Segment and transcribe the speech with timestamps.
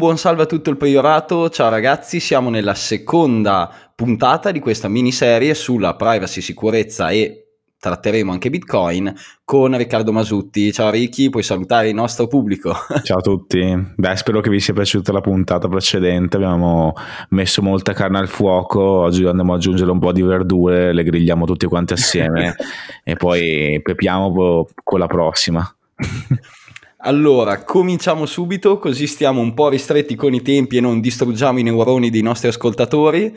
[0.00, 5.52] Buon salve a tutto il priorato, ciao ragazzi, siamo nella seconda puntata di questa miniserie
[5.52, 9.14] sulla privacy, sicurezza e tratteremo anche Bitcoin
[9.44, 10.72] con Riccardo Masutti.
[10.72, 12.72] Ciao Ricky, puoi salutare il nostro pubblico?
[13.04, 16.94] Ciao a tutti, beh spero che vi sia piaciuta la puntata precedente, abbiamo
[17.28, 21.44] messo molta carne al fuoco, oggi andiamo ad aggiungere un po' di verdure, le grigliamo
[21.44, 22.56] tutti quanti assieme
[23.04, 25.74] e poi pepiamo con la prossima.
[27.02, 31.62] Allora, cominciamo subito, così stiamo un po' ristretti con i tempi e non distruggiamo i
[31.62, 33.34] neuroni dei nostri ascoltatori.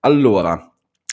[0.00, 0.70] Allora,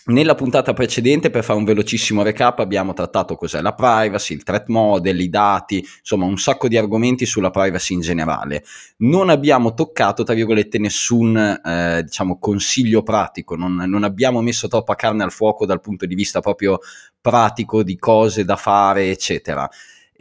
[0.07, 4.67] nella puntata precedente, per fare un velocissimo recap, abbiamo trattato cos'è la privacy, il threat
[4.67, 8.65] model, i dati, insomma un sacco di argomenti sulla privacy in generale.
[8.97, 14.95] Non abbiamo toccato, tra virgolette, nessun eh, diciamo, consiglio pratico, non, non abbiamo messo troppa
[14.95, 16.79] carne al fuoco dal punto di vista proprio
[17.21, 19.69] pratico di cose da fare, eccetera.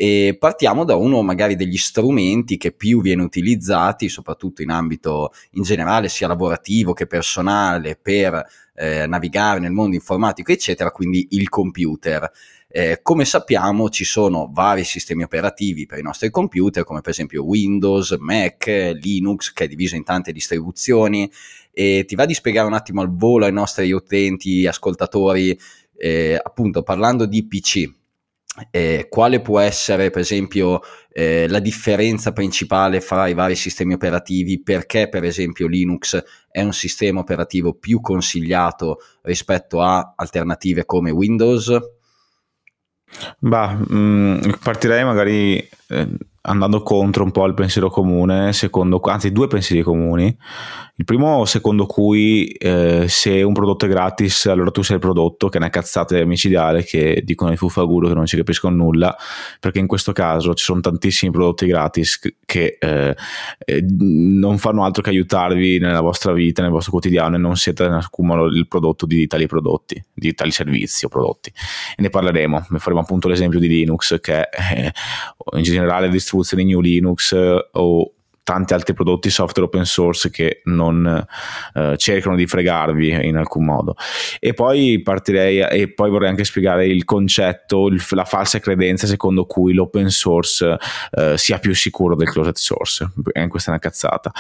[0.03, 5.63] E partiamo da uno magari degli strumenti che più viene utilizzati, soprattutto in ambito in
[5.63, 8.45] generale, sia lavorativo che personale, per
[8.75, 12.29] eh, navigare nel mondo informatico, eccetera, quindi il computer.
[12.67, 17.45] Eh, come sappiamo ci sono vari sistemi operativi per i nostri computer, come per esempio
[17.45, 18.67] Windows, Mac,
[19.01, 21.31] Linux, che è diviso in tante distribuzioni.
[21.71, 25.57] E ti va di spiegare un attimo al volo ai nostri utenti, ascoltatori,
[25.97, 28.01] eh, appunto parlando di PC,
[28.71, 34.63] eh, quale può essere per esempio eh, la differenza principale fra i vari sistemi operativi,
[34.63, 41.79] perché per esempio Linux è un sistema operativo più consigliato rispetto a alternative come Windows?
[43.39, 45.57] Bah, mh, mm, partirei magari
[45.89, 46.09] eh,
[46.43, 50.37] andando contro un po' il pensiero comune, secondo, anzi due pensieri comuni.
[51.03, 55.49] Il primo, secondo cui eh, se un prodotto è gratis, allora tu sei il prodotto,
[55.49, 59.17] che è una cazzata micidiale che dicono i fuffaguru che non ci capiscono nulla,
[59.59, 63.17] perché in questo caso ci sono tantissimi prodotti gratis che eh,
[63.65, 67.83] eh, non fanno altro che aiutarvi nella vostra vita, nel vostro quotidiano e non siete
[67.83, 71.53] accumulano il prodotto di tali prodotti, di tali servizi o prodotti.
[71.97, 74.93] E ne parleremo, ne faremo appunto l'esempio di Linux che è eh,
[75.57, 77.35] in generale distribuzioni New Linux
[77.73, 81.27] o tanti altri prodotti software open source che non
[81.75, 83.95] eh, cercano di fregarvi in alcun modo.
[84.41, 89.47] E poi partirei e poi vorrei anche spiegare il concetto, il, la falsa credenza secondo
[89.47, 90.77] cui l'open source
[91.11, 93.11] eh, sia più sicuro del closed source.
[93.33, 94.33] Eh, questa è una cazzata.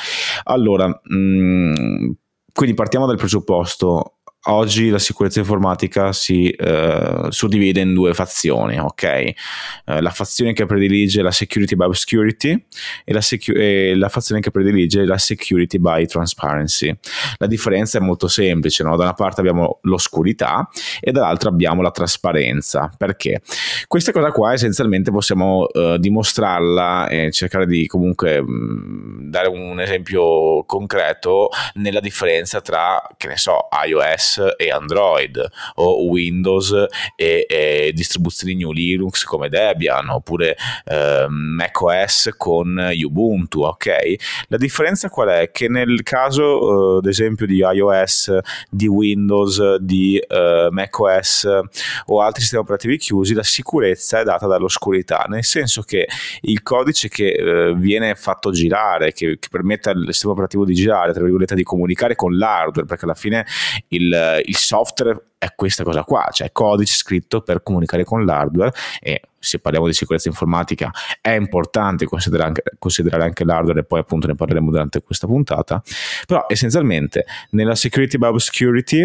[0.44, 2.10] Allora, mh, mm,
[2.52, 9.02] quindi partiamo dal presupposto oggi la sicurezza informatica si eh, suddivide in due fazioni, ok?
[9.04, 9.34] Eh,
[9.84, 12.64] la fazione che predilige la security by obscurity
[13.04, 16.92] e la, secu- e la, fazione che predilige la security by transparency.
[17.36, 18.96] La differenza è molto semplice, no?
[18.96, 20.68] da una parte abbiamo l'oscurità
[21.00, 22.90] e dall'altra abbiamo la trasparenza.
[22.96, 23.42] Perché?
[23.86, 29.80] Questa cosa qua essenzialmente possiamo eh, dimostrarla e cercare di comunque mh, mm, dare un
[29.80, 35.40] esempio concreto nella differenza tra, che ne so, iOS e Android
[35.74, 36.72] o Windows
[37.16, 44.14] e, e distribuzioni New Linux come Debian oppure eh, macOS con Ubuntu, ok?
[44.48, 45.50] La differenza qual è?
[45.50, 48.36] Che nel caso eh, ad esempio di iOS,
[48.68, 51.48] di Windows, di eh, macOS
[52.06, 56.06] o altri sistemi operativi chiusi, la sicurezza è data dall'oscurità, nel senso che
[56.42, 61.12] il codice che eh, viene fatto girare, che, che permette al sistema operativo di girare,
[61.12, 63.46] tra virgolette, di comunicare con l'hardware, perché alla fine
[63.88, 64.12] il,
[64.44, 69.58] il software è questa cosa qua, cioè codice scritto per comunicare con l'hardware e se
[69.58, 74.36] parliamo di sicurezza informatica è importante considerare anche, considerare anche l'hardware e poi appunto ne
[74.36, 75.82] parleremo durante questa puntata,
[76.28, 79.04] però essenzialmente nella security by obscurity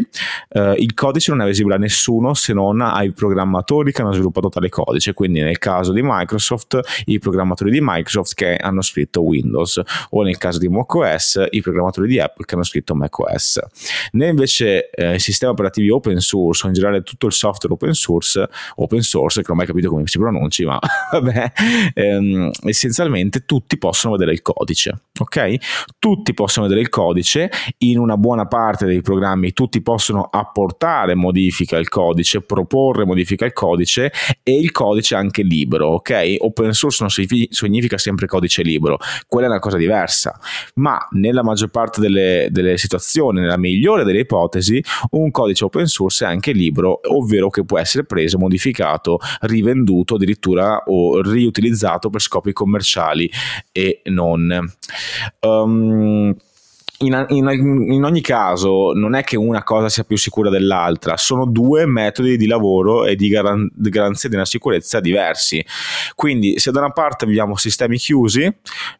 [0.49, 4.49] eh, il codice non è visibile a nessuno se non ai programmatori che hanno sviluppato
[4.49, 9.81] tale codice, quindi nel caso di Microsoft i programmatori di Microsoft che hanno scritto Windows
[10.11, 13.59] o nel caso di macOS i programmatori di Apple che hanno scritto macOS.
[14.11, 18.47] Nel invece eh, sistemi operativi open source o in generale tutto il software open source,
[18.75, 20.79] open source che non ho mai capito come si pronunci, ma
[21.11, 21.51] vabbè,
[21.93, 25.55] ehm, essenzialmente tutti possono vedere il codice, ok?
[25.99, 31.77] Tutti possono vedere il codice, in una buona parte dei programmi tutti possono apportare modifica
[31.77, 34.11] al codice, proporre modifica al codice
[34.43, 36.35] e il codice è anche libero, ok?
[36.39, 38.97] Open source non significa sempre codice libero,
[39.27, 40.37] quella è una cosa diversa,
[40.75, 46.16] ma nella maggior parte delle, delle situazioni, nella migliore delle ipotesi, un codice open source
[46.25, 52.53] è anche libero, ovvero che può essere preso, modificato, rivenduto addirittura o riutilizzato per scopi
[52.53, 53.29] commerciali
[53.71, 54.73] e non.
[55.41, 56.35] Um,
[56.99, 57.47] in, in,
[57.91, 62.37] in, ogni caso non è che una cosa sia più sicura dell'altra, sono due metodi
[62.37, 65.63] di lavoro e di, garan- garanzia della sicurezza diversi.
[66.15, 68.51] Quindi se da una parte abbiamo sistemi chiusi,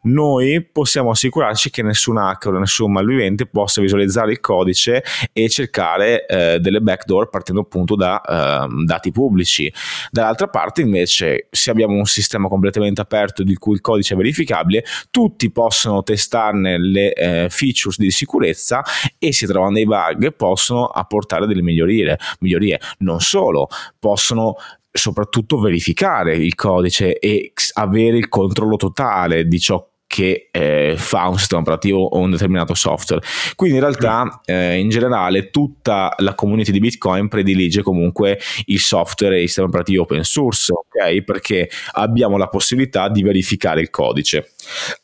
[0.02, 5.02] noi possiamo assicurarci che nessun hacker o nessun malvivente possa visualizzare il codice
[5.32, 9.72] e cercare eh, delle backdoor partendo appunto da eh, dati pubblici.
[10.12, 14.84] Dall'altra parte invece se abbiamo un sistema completamente aperto di cui il codice è verificabile,
[15.10, 18.82] tutti possono testarne le eh, feature features di sicurezza
[19.18, 22.80] e si trovano dei bug possono apportare delle migliorie, migliorie.
[22.98, 23.68] non solo
[23.98, 24.56] possono
[24.90, 31.36] soprattutto verificare il codice e avere il controllo totale di ciò che eh, fa un
[31.36, 33.22] sistema operativo o un determinato software.
[33.54, 39.36] Quindi in realtà eh, in generale tutta la community di Bitcoin predilige comunque il software
[39.36, 41.22] e il sistema operativo open source, ok?
[41.22, 44.52] Perché abbiamo la possibilità di verificare il codice.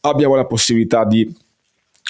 [0.01, 1.31] Abbiamo la possibilità di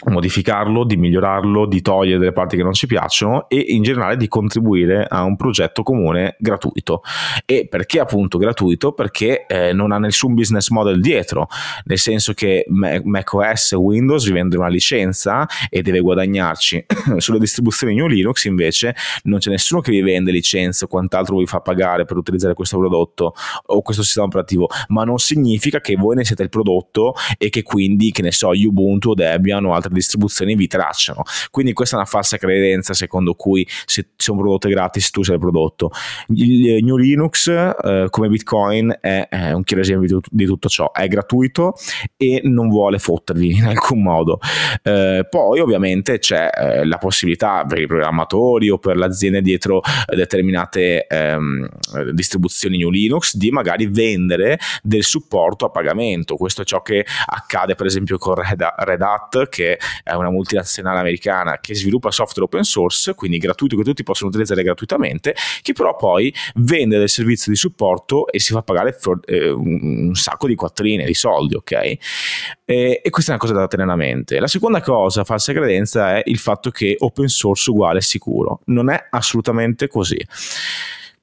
[0.07, 4.27] modificarlo, di migliorarlo, di togliere delle parti che non ci piacciono e in generale di
[4.27, 7.03] contribuire a un progetto comune gratuito.
[7.47, 8.93] E perché appunto gratuito?
[8.93, 11.47] Perché eh, non ha nessun business model dietro,
[11.85, 16.87] nel senso che macOS Windows vi vende una licenza e deve guadagnarci.
[17.19, 21.47] Sulle distribuzioni New Linux invece non c'è nessuno che vi vende licenza o quant'altro vi
[21.47, 23.35] fa pagare per utilizzare questo prodotto
[23.67, 27.63] o questo sistema operativo, ma non significa che voi ne siete il prodotto e che
[27.63, 31.23] quindi, che ne so, Ubuntu o Debian o altre distribuzioni vi tracciano.
[31.51, 35.41] Quindi questa è una falsa credenza secondo cui se, prodotto è gratis tu sei il
[35.41, 35.91] prodotto.
[36.29, 40.93] Il New Linux eh, come Bitcoin è, è un chiaro esempio di, di, tutto ciò,
[40.93, 41.75] è gratuito
[42.17, 44.39] e non vuole fottervi in alcun modo.
[44.83, 49.81] Eh, poi ovviamente c'è eh, la possibilità per i programmatori o per le aziende dietro
[50.07, 51.69] determinate ehm,
[52.13, 56.37] distribuzioni New Linux di magari vendere del supporto a pagamento.
[56.37, 61.59] Questo è ciò che accade per esempio con Red Hat che è una multinazionale americana
[61.61, 66.35] che sviluppa software open source, quindi gratuito che tutti possono utilizzare gratuitamente, che però poi
[66.57, 71.15] vende del servizio di supporto e si fa pagare eh, un sacco di quattrine, di
[71.15, 71.73] soldi, ok?
[71.73, 71.99] E,
[72.65, 74.41] e, questa è una cosa da tenere a mente.
[74.41, 78.61] La seconda cosa, falsa credenza, è il fatto che open source uguale sicuro.
[78.67, 80.19] Non è assolutamente così.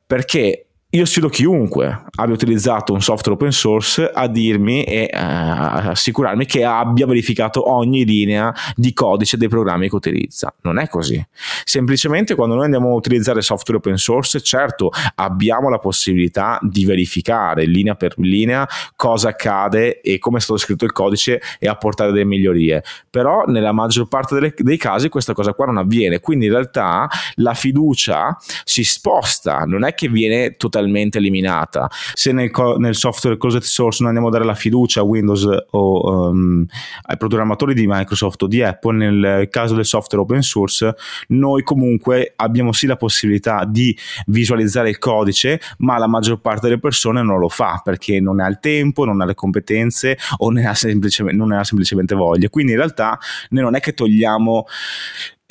[0.05, 6.45] Perché io sfido chiunque abbia utilizzato un software open source a dirmi e uh, assicurarmi
[6.45, 10.53] che abbia verificato ogni linea di codice dei programmi che utilizza.
[10.63, 11.25] Non è così.
[11.63, 17.63] Semplicemente quando noi andiamo a utilizzare software open source, certo abbiamo la possibilità di verificare
[17.65, 18.67] linea per linea
[18.97, 22.83] cosa accade e come è stato scritto il codice e apportare delle migliorie.
[23.09, 26.19] Però nella maggior parte delle, dei casi questa cosa qua non avviene.
[26.19, 31.89] Quindi in realtà la fiducia si sposta, non è che viene totalmente totalmente eliminata.
[32.13, 35.47] Se nel, co- nel software closed source noi andiamo a dare la fiducia a Windows
[35.69, 36.65] o um,
[37.03, 40.95] ai programmatori di Microsoft o di Apple, nel caso del software open source,
[41.27, 43.95] noi comunque abbiamo sì la possibilità di
[44.25, 48.47] visualizzare il codice, ma la maggior parte delle persone non lo fa perché non ha
[48.47, 52.49] il tempo, non ha le competenze o ne ha semplicemente, non ne ha semplicemente voglia.
[52.49, 53.17] Quindi in realtà
[53.49, 54.65] noi non è che togliamo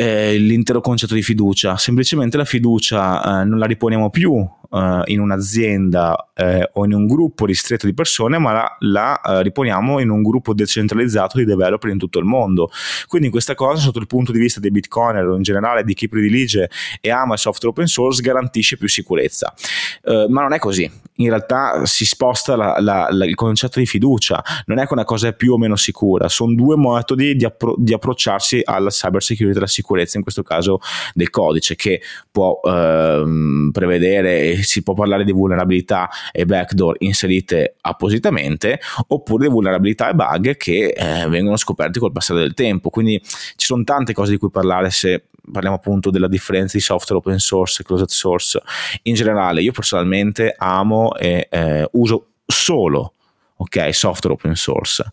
[0.01, 4.35] eh, l'intero concetto di fiducia, semplicemente la fiducia eh, non la riponiamo più
[4.73, 9.43] eh, in un'azienda eh, o in un gruppo ristretto di persone, ma la, la eh,
[9.43, 12.71] riponiamo in un gruppo decentralizzato di developer in tutto il mondo.
[13.09, 16.09] Quindi questa cosa, sotto il punto di vista dei bitcoiner o in generale di chi
[16.09, 16.71] predilige
[17.03, 19.53] e ama il software open source, garantisce più sicurezza.
[20.05, 20.91] Ma non è così.
[21.17, 25.29] In realtà si sposta la, la, il concetto di fiducia, non è che una cosa
[25.29, 29.55] è più o meno sicura, sono due metodi di, appro- di approcciarsi alla cyber security
[29.55, 30.79] e alla sicurezza sicurezza, in questo caso
[31.15, 38.81] del codice, che può ehm, prevedere, si può parlare di vulnerabilità e backdoor inserite appositamente,
[39.09, 42.91] oppure di vulnerabilità e bug che eh, vengono scoperti col passare del tempo.
[42.91, 47.21] Quindi ci sono tante cose di cui parlare se parliamo appunto della differenza di software
[47.21, 48.61] open source e closed source.
[49.03, 53.15] In generale, io personalmente amo e eh, uso solo
[53.61, 55.05] ok, software open source.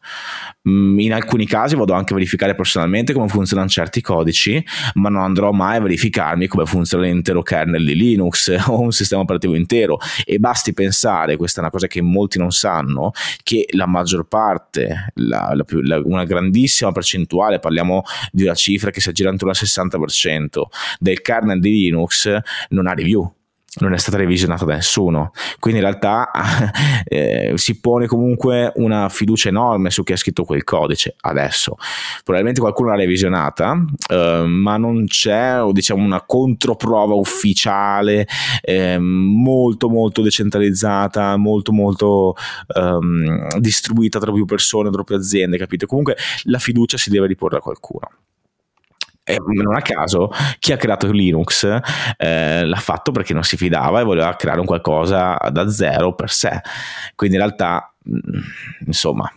[0.68, 4.64] Mm, in alcuni casi vado anche a verificare personalmente come funzionano certi codici,
[4.96, 9.22] ma non andrò mai a verificarmi come funziona l'intero kernel di Linux o un sistema
[9.22, 9.98] operativo intero.
[10.24, 13.12] E basti pensare, questa è una cosa che molti non sanno,
[13.44, 19.02] che la maggior parte, la, la la, una grandissima percentuale, parliamo di una cifra che
[19.02, 20.62] si aggira intorno al 60%
[21.00, 22.38] del kernel di Linux
[22.70, 23.37] non ha review
[23.80, 25.32] non è stata revisionata da nessuno.
[25.60, 26.32] Quindi in realtà
[27.06, 31.78] eh, si pone comunque una fiducia enorme su chi ha scritto quel codice adesso.
[32.24, 38.28] Probabilmente qualcuno l'ha revisionata, eh, ma non c'è diciamo, una controprova ufficiale
[38.62, 42.36] eh, molto molto decentralizzata, molto molto
[42.76, 45.86] ehm, distribuita tra più persone, tra più aziende, capite?
[45.86, 48.10] Comunque la fiducia si deve riporre a qualcuno.
[49.30, 51.68] E non a caso chi ha creato Linux
[52.16, 56.32] eh, l'ha fatto perché non si fidava e voleva creare un qualcosa da zero per
[56.32, 56.62] sé.
[57.14, 58.40] Quindi in realtà, mm,
[58.86, 59.30] insomma,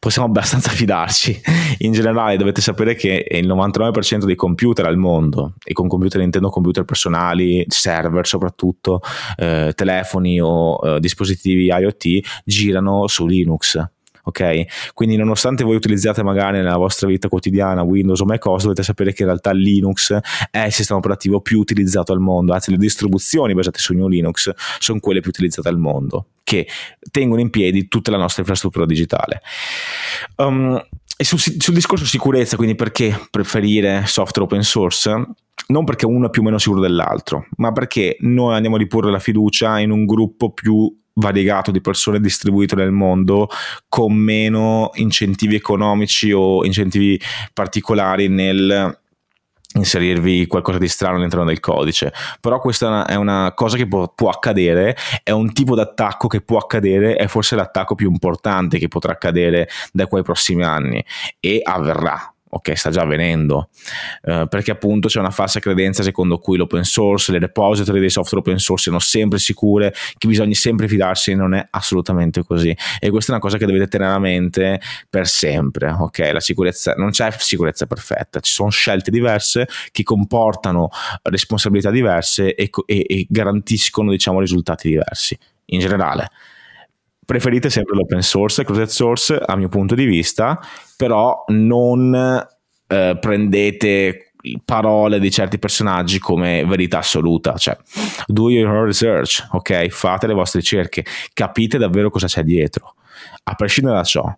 [0.00, 1.40] possiamo abbastanza fidarci.
[1.78, 6.50] In generale dovete sapere che il 99% dei computer al mondo, e con computer intendo
[6.50, 9.00] computer personali, server soprattutto,
[9.36, 13.94] eh, telefoni o eh, dispositivi IoT, girano su Linux
[14.28, 14.92] ok?
[14.92, 19.22] Quindi nonostante voi utilizziate magari nella vostra vita quotidiana Windows o macOS, dovete sapere che
[19.22, 20.18] in realtà Linux
[20.50, 24.52] è il sistema operativo più utilizzato al mondo, anzi le distribuzioni basate su New Linux
[24.78, 26.66] sono quelle più utilizzate al mondo, che
[27.10, 29.42] tengono in piedi tutta la nostra infrastruttura digitale.
[30.36, 30.84] Um,
[31.18, 35.10] e sul, sul, discorso sicurezza, quindi perché preferire software open source?
[35.68, 39.10] Non perché uno è più o meno sicuro dell'altro, ma perché noi andiamo a riporre
[39.10, 43.48] la fiducia in un gruppo più variegato di persone distribuito nel mondo
[43.88, 47.20] con meno incentivi economici o incentivi
[47.52, 48.98] particolari nel
[49.76, 52.12] inserirvi qualcosa di strano all'interno del codice.
[52.40, 56.40] Però questa è una cosa che può, può accadere è un tipo di attacco che
[56.40, 61.04] può accadere è forse l'attacco più importante che potrà accadere da quei prossimi anni
[61.40, 63.70] e avverrà ok, sta già avvenendo,
[64.22, 68.40] eh, perché appunto c'è una falsa credenza secondo cui l'open source, le repository dei software
[68.40, 72.76] open source siano sempre sicure, che bisogna sempre fidarsi, non è assolutamente così.
[72.98, 76.30] E questa è una cosa che dovete tenere a mente per sempre, ok?
[76.32, 80.88] La sicurezza, non c'è sicurezza perfetta, ci sono scelte diverse che comportano
[81.22, 85.36] responsabilità diverse e, e, e garantiscono, diciamo, risultati diversi
[85.66, 86.30] in generale
[87.26, 90.58] preferite sempre l'open source, closed source a mio punto di vista,
[90.96, 92.14] però non
[92.86, 94.32] eh, prendete
[94.64, 97.76] parole di certi personaggi come verità assoluta, cioè
[98.26, 99.88] do your research, ok?
[99.88, 101.04] Fate le vostre ricerche,
[101.34, 102.94] capite davvero cosa c'è dietro.
[103.44, 104.32] A prescindere da ciò,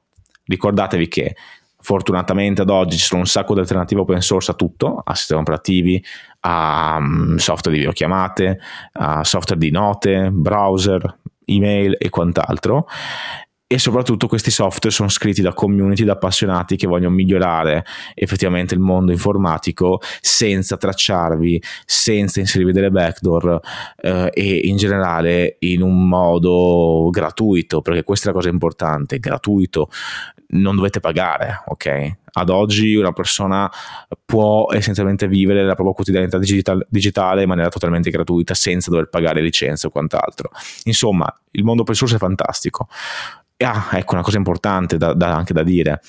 [0.47, 1.37] ricordatevi che
[1.80, 5.42] fortunatamente ad oggi ci sono un sacco di alternative open source a tutto, a sistemi
[5.42, 6.02] operativi,
[6.40, 8.59] a um, software di videochiamate,
[8.92, 11.18] a software di note, browser,
[11.49, 12.87] email e quant'altro
[13.71, 18.81] e soprattutto questi software sono scritti da community, da appassionati che vogliono migliorare effettivamente il
[18.81, 23.61] mondo informatico senza tracciarvi, senza inserirvi delle backdoor
[24.00, 29.90] eh, e in generale in un modo gratuito, perché questa è la cosa importante, gratuito,
[30.49, 32.17] non dovete pagare, ok?
[32.32, 33.70] Ad oggi una persona
[34.25, 39.40] può essenzialmente vivere la propria quotidianità digital- digitale in maniera totalmente gratuita senza dover pagare
[39.40, 40.50] licenze o quant'altro.
[40.85, 42.88] Insomma, il mondo open source è fantastico.
[43.58, 46.00] Ah, ecco una cosa importante da, da, anche da dire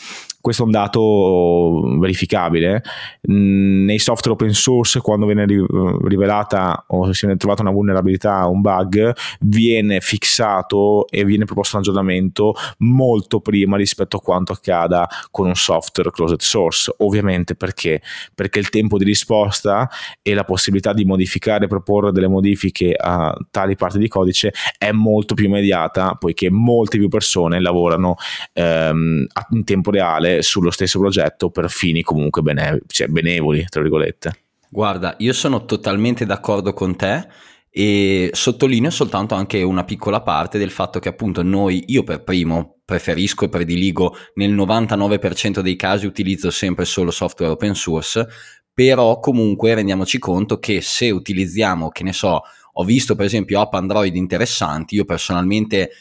[0.42, 2.82] questo è un dato verificabile.
[3.30, 8.62] Mm, nei software open source, quando viene rivelata o si viene trovata una vulnerabilità, un
[8.62, 15.48] bug, viene fissato e viene proposto un aggiornamento molto prima rispetto a quanto accada con
[15.48, 16.94] un software closed source.
[17.00, 18.02] Ovviamente perché?
[18.34, 19.90] Perché il tempo di risposta
[20.22, 24.92] e la possibilità di modificare e proporre delle modifiche a tali parti di codice è
[24.92, 28.16] molto più immediata, poiché molte più persone lavorano
[28.54, 33.82] ehm, in tempo reale lavorare sullo stesso progetto per fini comunque bene, cioè benevoli, tra
[33.82, 34.32] virgolette.
[34.70, 37.28] Guarda, io sono totalmente d'accordo con te
[37.72, 42.78] e sottolineo soltanto anche una piccola parte del fatto che appunto noi, io per primo,
[42.86, 48.28] preferisco e prediligo nel 99% dei casi utilizzo sempre solo software open source,
[48.74, 53.74] però comunque rendiamoci conto che se utilizziamo, che ne so, ho visto per esempio app
[53.74, 55.92] Android interessanti, io personalmente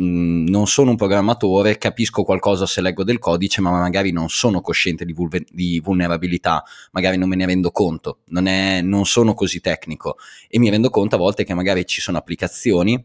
[0.00, 5.04] non sono un programmatore, capisco qualcosa se leggo del codice, ma magari non sono cosciente
[5.04, 6.62] di, vulve- di vulnerabilità,
[6.92, 10.16] magari non me ne rendo conto, non, è, non sono così tecnico
[10.48, 13.04] e mi rendo conto a volte che magari ci sono applicazioni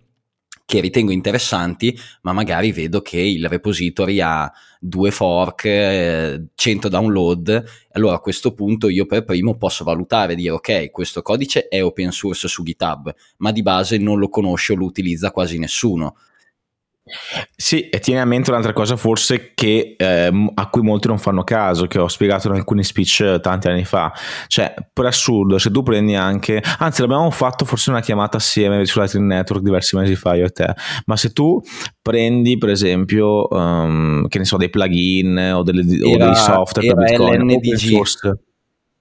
[0.65, 7.63] che ritengo interessanti, ma magari vedo che il repository ha due fork, eh, 100 download,
[7.91, 12.11] allora a questo punto io per primo posso valutare dire ok, questo codice è open
[12.11, 16.15] source su GitHub, ma di base non lo conosce o lo utilizza quasi nessuno.
[17.55, 21.43] Sì, e tieni a mente un'altra cosa forse che, eh, a cui molti non fanno
[21.43, 24.13] caso, che ho spiegato in alcuni speech tanti anni fa.
[24.47, 28.99] Cioè, per assurdo, se tu prendi anche, anzi l'abbiamo fatto forse una chiamata assieme su
[28.99, 30.73] Lightning Network diversi mesi fa io e te,
[31.05, 31.61] ma se tu
[32.01, 36.93] prendi per esempio, um, che ne so, dei plugin o, delle, era, o dei software
[36.93, 38.37] per Bitcoin, open source,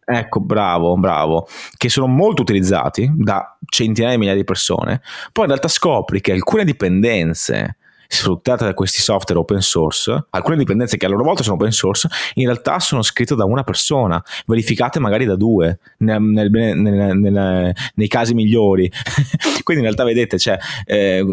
[0.04, 5.50] Ecco, bravo, bravo, che sono molto utilizzati da centinaia di migliaia di persone, poi in
[5.50, 7.76] realtà scopri che alcune dipendenze
[8.12, 12.08] sfruttate da questi software open source, alcune dipendenze che a loro volta sono open source,
[12.34, 18.08] in realtà sono scritte da una persona, verificate magari da due, nel, nel, nel, nei
[18.08, 18.90] casi migliori.
[19.64, 21.24] Quindi in realtà vedete, cioè, eh,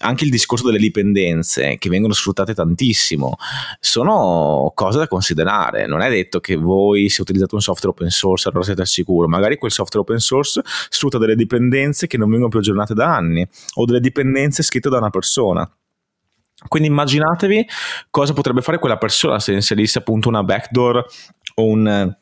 [0.00, 3.36] anche il discorso delle dipendenze che vengono sfruttate tantissimo
[3.80, 5.86] sono cose da considerare.
[5.86, 9.28] Non è detto che voi se utilizzate un software open source allora siete al sicuro,
[9.28, 13.46] magari quel software open source sfrutta delle dipendenze che non vengono più aggiornate da anni
[13.76, 15.66] o delle dipendenze scritte da una persona.
[16.68, 17.66] Quindi immaginatevi
[18.10, 21.04] cosa potrebbe fare quella persona se inserisse appunto una backdoor
[21.54, 22.16] o un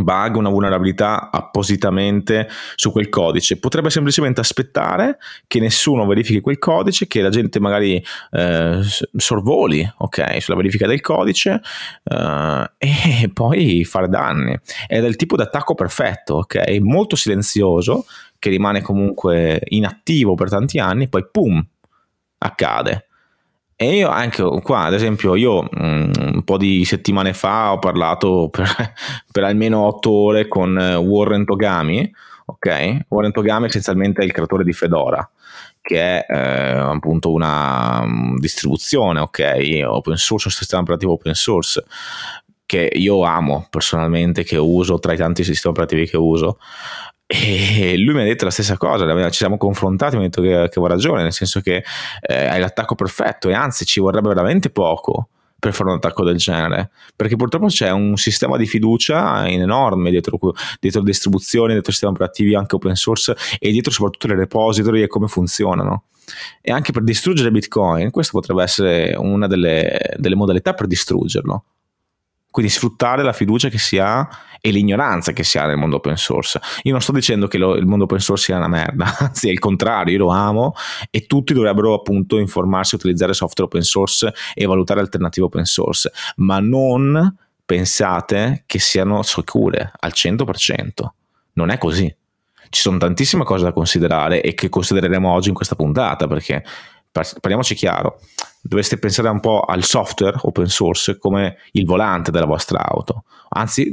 [0.00, 3.58] bug, una vulnerabilità appositamente su quel codice.
[3.58, 8.80] Potrebbe semplicemente aspettare che nessuno verifichi quel codice, che la gente magari eh,
[9.16, 11.60] sorvoli ok, sulla verifica del codice
[12.04, 14.58] eh, e poi fare danni.
[14.86, 16.78] È del tipo di attacco perfetto, ok?
[16.80, 18.06] Molto silenzioso,
[18.38, 21.64] che rimane comunque inattivo per tanti anni, poi pum,
[22.38, 23.06] accade.
[23.82, 28.48] E io anche qua, ad esempio, io mm, un po' di settimane fa ho parlato
[28.48, 28.68] per,
[29.32, 32.08] per almeno otto ore con eh, Warren Togami,
[32.46, 33.06] ok?
[33.08, 35.28] Warren Togami essenzialmente è il creatore di Fedora,
[35.80, 39.80] che è eh, appunto una um, distribuzione, ok?
[39.84, 41.82] Open source, un sistema operativo open source,
[42.64, 46.58] che io amo personalmente, che uso tra i tanti sistemi operativi che uso.
[47.34, 50.48] E lui mi ha detto la stessa cosa, ci siamo confrontati, mi ha detto che,
[50.48, 51.82] che aveva ragione, nel senso che
[52.20, 56.36] eh, hai l'attacco perfetto e anzi ci vorrebbe veramente poco per fare un attacco del
[56.36, 60.38] genere, perché purtroppo c'è un sistema di fiducia enorme dietro,
[60.78, 65.26] dietro distribuzioni, dietro sistemi operativi anche open source e dietro soprattutto le repository e come
[65.26, 66.04] funzionano.
[66.60, 71.64] E anche per distruggere Bitcoin, questa potrebbe essere una delle, delle modalità per distruggerlo.
[72.52, 74.28] Quindi sfruttare la fiducia che si ha
[74.60, 76.60] e l'ignoranza che si ha nel mondo open source.
[76.82, 79.50] Io non sto dicendo che lo, il mondo open source sia una merda, anzi è
[79.50, 80.74] il contrario, io lo amo
[81.10, 86.60] e tutti dovrebbero appunto informarsi, utilizzare software open source e valutare alternative open source, ma
[86.60, 90.90] non pensate che siano sicure al 100%.
[91.54, 92.14] Non è così.
[92.68, 96.62] Ci sono tantissime cose da considerare e che considereremo oggi in questa puntata perché
[97.10, 98.20] parliamoci chiaro,
[98.62, 103.24] dovreste pensare un po' al software open source come il volante della vostra auto.
[103.54, 103.90] Anzi,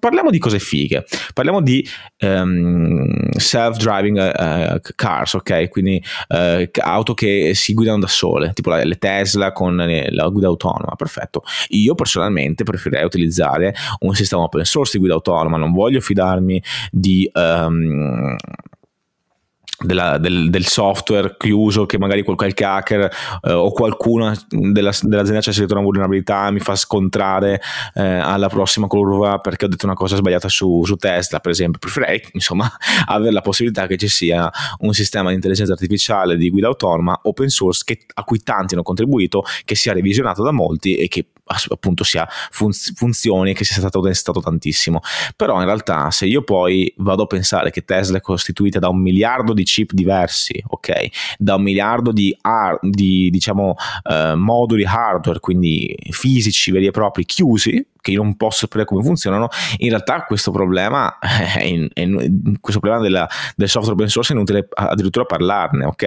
[0.00, 1.86] parliamo di cose fighe, parliamo di
[2.20, 5.68] um, self-driving uh, cars, ok?
[5.68, 10.96] Quindi uh, auto che si guidano da sole, tipo le Tesla con la guida autonoma,
[10.96, 11.44] perfetto.
[11.68, 17.30] Io personalmente preferirei utilizzare un sistema open source di guida autonoma, non voglio fidarmi di...
[17.34, 18.34] Um,
[19.82, 23.10] della, del, del, software chiuso che magari qualche hacker
[23.42, 27.60] eh, o qualcuno della, dell'azienda ci ha inserito una vulnerabilità mi fa scontrare
[27.94, 31.78] eh, alla prossima curva perché ho detto una cosa sbagliata su, su Tesla per esempio.
[31.78, 32.70] Preferirei insomma
[33.06, 37.48] avere la possibilità che ci sia un sistema di intelligenza artificiale di guida autonoma open
[37.48, 41.26] source che, a cui tanti hanno contribuito che sia revisionato da molti e che
[41.68, 45.00] appunto sia fun- funzioni che sia stato testato tantissimo.
[45.36, 49.00] Però in realtà se io poi vado a pensare che Tesla è costituita da un
[49.00, 51.36] miliardo di chip diversi ok?
[51.38, 53.74] Da un miliardo di, ar- di diciamo
[54.04, 59.02] uh, moduli hardware quindi fisici veri e propri chiusi che io non posso sapere come
[59.02, 64.08] funzionano, in realtà questo problema, è in, è in, questo problema della, del software open
[64.08, 66.06] source è inutile addirittura parlarne, ok?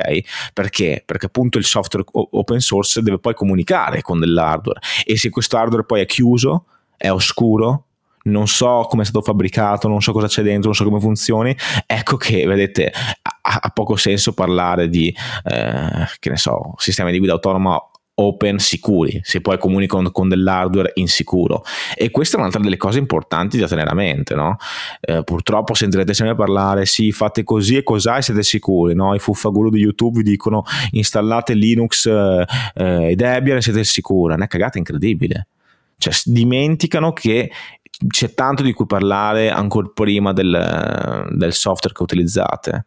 [0.54, 1.02] Perché?
[1.04, 5.86] Perché appunto il software open source deve poi comunicare con dell'hardware e se questo hardware
[5.86, 6.66] poi è chiuso,
[6.98, 7.86] è oscuro,
[8.24, 11.56] non so come è stato fabbricato, non so cosa c'è dentro, non so come funzioni,
[11.86, 17.20] ecco che vedete ha, ha poco senso parlare di eh, che ne so, sistemi di
[17.20, 17.80] guida autonoma
[18.16, 21.64] open sicuri, se poi comunicano con dell'hardware insicuro.
[21.96, 24.58] E questa è un'altra delle cose importanti da tenere a mente, no?
[25.02, 29.14] eh, purtroppo sentirete sempre parlare, sì, fate così e cos'hai siete sicuri, no?
[29.14, 34.34] I fuffaguru di YouTube vi dicono installate Linux eh, eh, e Debian e siete sicuri,
[34.34, 35.48] è una cagata incredibile.
[35.98, 37.52] Cioè, dimenticano che
[38.08, 42.86] c'è tanto di cui parlare ancora prima del, del software che utilizzate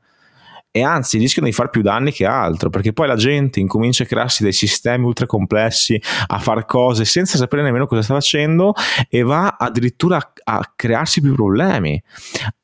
[0.78, 4.06] e anzi rischiano di far più danni che altro perché poi la gente incomincia a
[4.06, 8.74] crearsi dei sistemi ultra complessi a fare cose senza sapere nemmeno cosa sta facendo
[9.08, 12.00] e va addirittura a, crearsi più problemi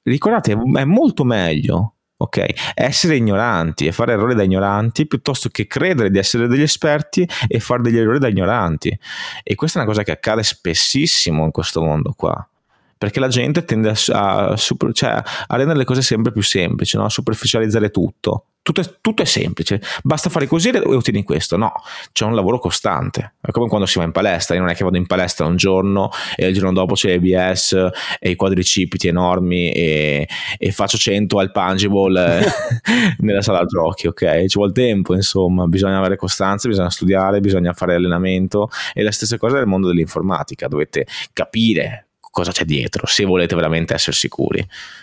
[0.03, 2.72] ricordate è molto meglio ok?
[2.74, 7.61] Essere ignoranti e fare errori da ignoranti piuttosto che credere di essere degli esperti e
[7.61, 8.96] fare degli errori da ignoranti.
[9.42, 12.48] E questa è una cosa che accade spessissimo in questo mondo qua
[13.05, 16.97] perché la gente tende a, a, super, cioè, a rendere le cose sempre più semplici,
[16.97, 17.05] no?
[17.05, 18.47] a superficializzare tutto.
[18.62, 21.59] Tutto è, tutto è, semplice, basta fare così e ottieni questo.
[21.59, 21.71] No,
[22.12, 23.35] c'è un lavoro costante.
[23.43, 24.55] È come quando si va in palestra.
[24.55, 27.90] Io non è che vado in palestra un giorno e il giorno dopo c'è l'ABS
[28.19, 32.43] e i quadricipiti enormi e, e faccio 100 al pungible
[33.21, 34.07] nella sala giochi.
[34.07, 38.71] Ok, ci vuole tempo, insomma, bisogna avere costanza, bisogna studiare, bisogna fare allenamento.
[38.95, 40.69] E la stessa cosa nel mondo dell'informatica.
[40.69, 44.59] Dovete capire cosa c'è dietro se volete veramente essere sicuri.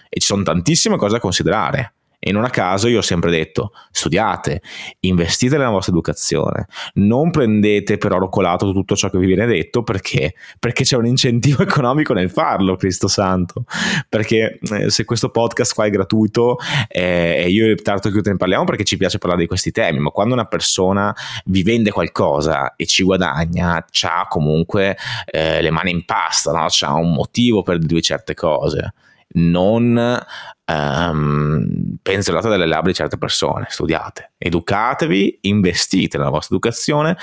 [0.10, 3.72] E ci sono tantissime cose da considerare e non a caso io ho sempre detto,
[3.90, 4.62] studiate,
[5.00, 9.82] investite nella vostra educazione, non prendete per oro colato tutto ciò che vi viene detto
[9.82, 13.64] perché, perché c'è un incentivo economico nel farlo, Cristo Santo.
[14.08, 16.58] Perché eh, se questo podcast qua è gratuito
[16.88, 19.98] eh, e io e Tarto Chiuto ne parliamo perché ci piace parlare di questi temi,
[19.98, 21.12] ma quando una persona
[21.46, 26.68] vi vende qualcosa e ci guadagna, ha comunque eh, le mani in pasta, no?
[26.82, 28.94] ha un motivo per dire certe cose
[29.34, 30.26] non
[30.66, 31.66] um,
[32.02, 37.18] penzolate dalle labbra di certe persone, studiate, educatevi, investite nella vostra educazione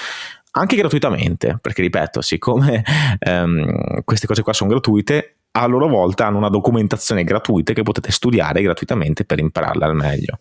[0.51, 2.83] anche gratuitamente, perché ripeto, siccome
[3.27, 8.11] um, queste cose qua sono gratuite, a loro volta hanno una documentazione gratuita che potete
[8.11, 10.41] studiare gratuitamente per impararla al meglio.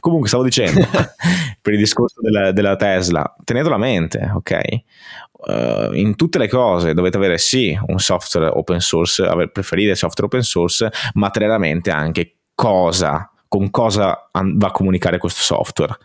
[0.00, 0.86] Comunque stavo dicendo,
[1.60, 4.58] per il discorso della, della Tesla, tenetelo a mente, ok?
[5.32, 10.26] Uh, in tutte le cose dovete avere sì un software open source, aver, preferire software
[10.26, 15.96] open source, ma materialmente anche cosa, con cosa va a comunicare questo software.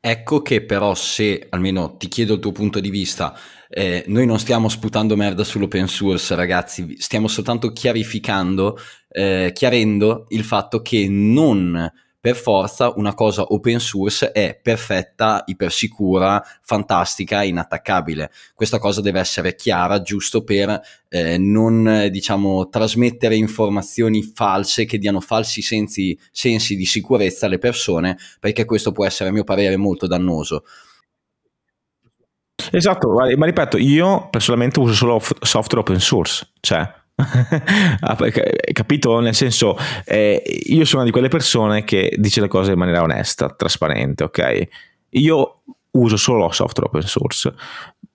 [0.00, 3.36] Ecco che però se, almeno ti chiedo il tuo punto di vista,
[3.68, 10.44] eh, noi non stiamo sputando merda sull'open source ragazzi, stiamo soltanto chiarificando, eh, chiarendo il
[10.44, 18.30] fatto che non per forza una cosa open source è perfetta, ipersicura, fantastica, inattaccabile.
[18.54, 25.20] Questa cosa deve essere chiara giusto per eh, non diciamo trasmettere informazioni false che diano
[25.20, 30.06] falsi sensi, sensi di sicurezza alle persone, perché questo può essere a mio parere molto
[30.06, 30.64] dannoso.
[32.72, 36.97] Esatto, ma ripeto, io personalmente uso solo software open source, cioè
[38.72, 39.18] capito?
[39.20, 43.48] Nel senso, eh, io sono di quelle persone che dice le cose in maniera onesta,
[43.48, 44.68] trasparente, ok?
[45.10, 47.54] Io uso solo software open source.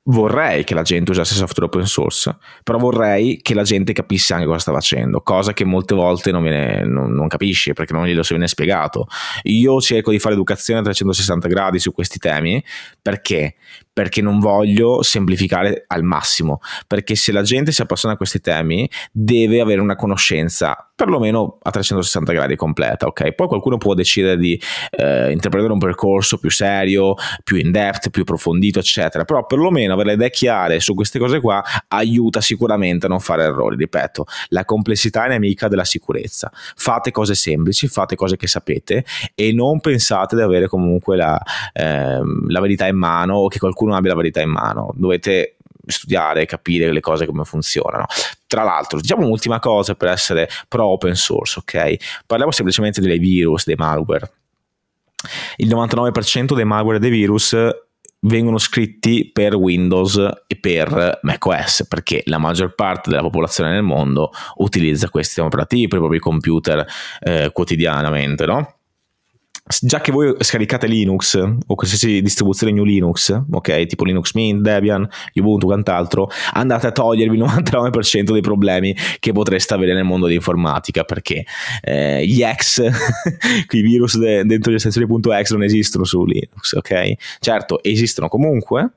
[0.06, 4.46] Vorrei che la gente usasse software open source, però vorrei che la gente capisse anche
[4.46, 8.22] cosa sta facendo, cosa che molte volte non, viene, non, non capisce perché non glielo
[8.22, 9.08] si viene spiegato.
[9.44, 12.62] Io cerco di fare educazione a 360 gradi su questi temi
[13.02, 13.56] perché?
[13.93, 18.89] Perché non voglio semplificare al massimo, perché se la gente si appassiona a questi temi
[19.12, 23.34] deve avere una conoscenza perlomeno a 360 gradi completa, ok?
[23.34, 24.60] Poi qualcuno può decidere di
[24.91, 30.10] eh, intraprendere un percorso più serio, più in depth, più approfondito, eccetera, però perlomeno avere
[30.10, 34.65] le idee chiare su queste cose qua aiuta sicuramente a non fare errori, ripeto, la
[34.65, 36.51] complessità è nemica della sicurezza.
[36.53, 39.03] Fate cose semplici, fate cose che sapete
[39.36, 41.39] e non pensate di avere comunque la,
[41.73, 44.91] eh, la verità in mano o che qualcuno abbia la verità in mano.
[44.96, 48.06] Dovete studiare, capire le cose come funzionano.
[48.48, 52.24] Tra l'altro, diciamo un'ultima cosa per essere pro open source, ok?
[52.26, 54.32] Parliamo semplicemente dei virus, dei malware.
[55.58, 57.56] Il 99% dei malware e dei virus
[58.26, 60.17] vengono scritti per Windows
[60.48, 65.88] e per macOS perché la maggior parte della popolazione nel mondo utilizza questi sistemi operativi
[65.88, 66.86] per i propri computer
[67.19, 68.76] eh, quotidianamente, no?
[69.82, 75.08] Già che voi scaricate Linux o qualsiasi distribuzione New Linux, ok, tipo Linux Mint, Debian,
[75.36, 81.04] Ubuntu, quant'altro, andate a togliervi il 99% dei problemi che potreste avere nel mondo dell'informatica
[81.04, 81.45] perché
[81.82, 82.84] eh, gli ex,
[83.69, 87.13] i virus de- dentro le estensioni.exe non esistono su Linux, ok?
[87.39, 88.91] Certo, esistono comunque,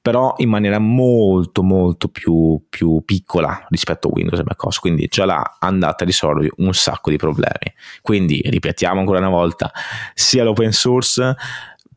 [0.00, 5.24] però in maniera molto molto più, più, piccola rispetto a Windows e macOS quindi già
[5.24, 7.72] là andate a risolvere un sacco di problemi.
[8.00, 9.70] Quindi ripetiamo ancora una volta
[10.14, 11.36] sia l'open source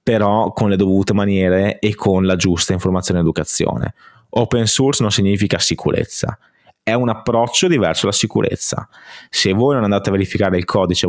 [0.06, 3.96] però con le dovute maniere e con la giusta informazione e educazione.
[4.30, 6.38] Open source non significa sicurezza.
[6.84, 8.88] È un approccio diverso alla sicurezza.
[9.30, 11.08] Se voi non andate a verificare il codice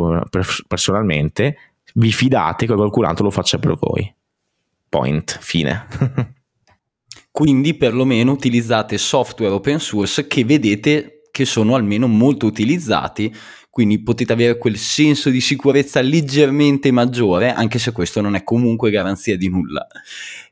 [0.67, 1.57] personalmente
[1.93, 4.11] vi fidate che qualcun altro lo faccia per voi.
[4.89, 5.37] Point.
[5.41, 5.85] Fine
[7.37, 13.31] Quindi perlomeno utilizzate software open source che vedete che sono almeno molto utilizzati,
[13.69, 18.89] quindi potete avere quel senso di sicurezza leggermente maggiore, anche se questo non è comunque
[18.89, 19.85] garanzia di nulla.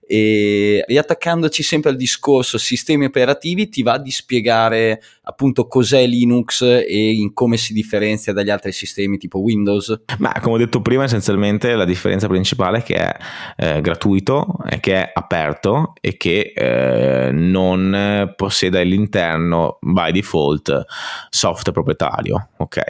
[0.08, 7.12] E riattaccandoci sempre al discorso sistemi operativi ti va di spiegare appunto cos'è Linux e
[7.12, 10.02] in come si differenzia dagli altri sistemi tipo Windows?
[10.20, 13.18] Ma come ho detto prima essenzialmente la differenza principale è che è
[13.58, 20.86] eh, gratuito, è che è aperto e che eh, non possiede all'interno by default
[21.30, 22.82] software proprietario, ok?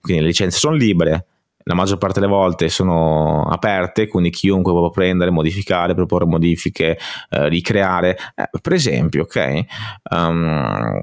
[0.00, 1.26] Quindi le licenze sono libere,
[1.64, 7.48] la maggior parte delle volte sono aperte, quindi chiunque può prendere, modificare, proporre modifiche, eh,
[7.48, 8.16] ricreare.
[8.34, 9.64] Eh, per esempio, ok,
[10.10, 11.00] um,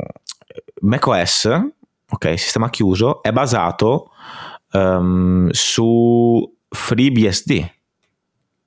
[0.82, 1.50] macOS,
[2.10, 4.12] ok, sistema chiuso, è basato
[4.72, 7.72] um, su FreeBSD,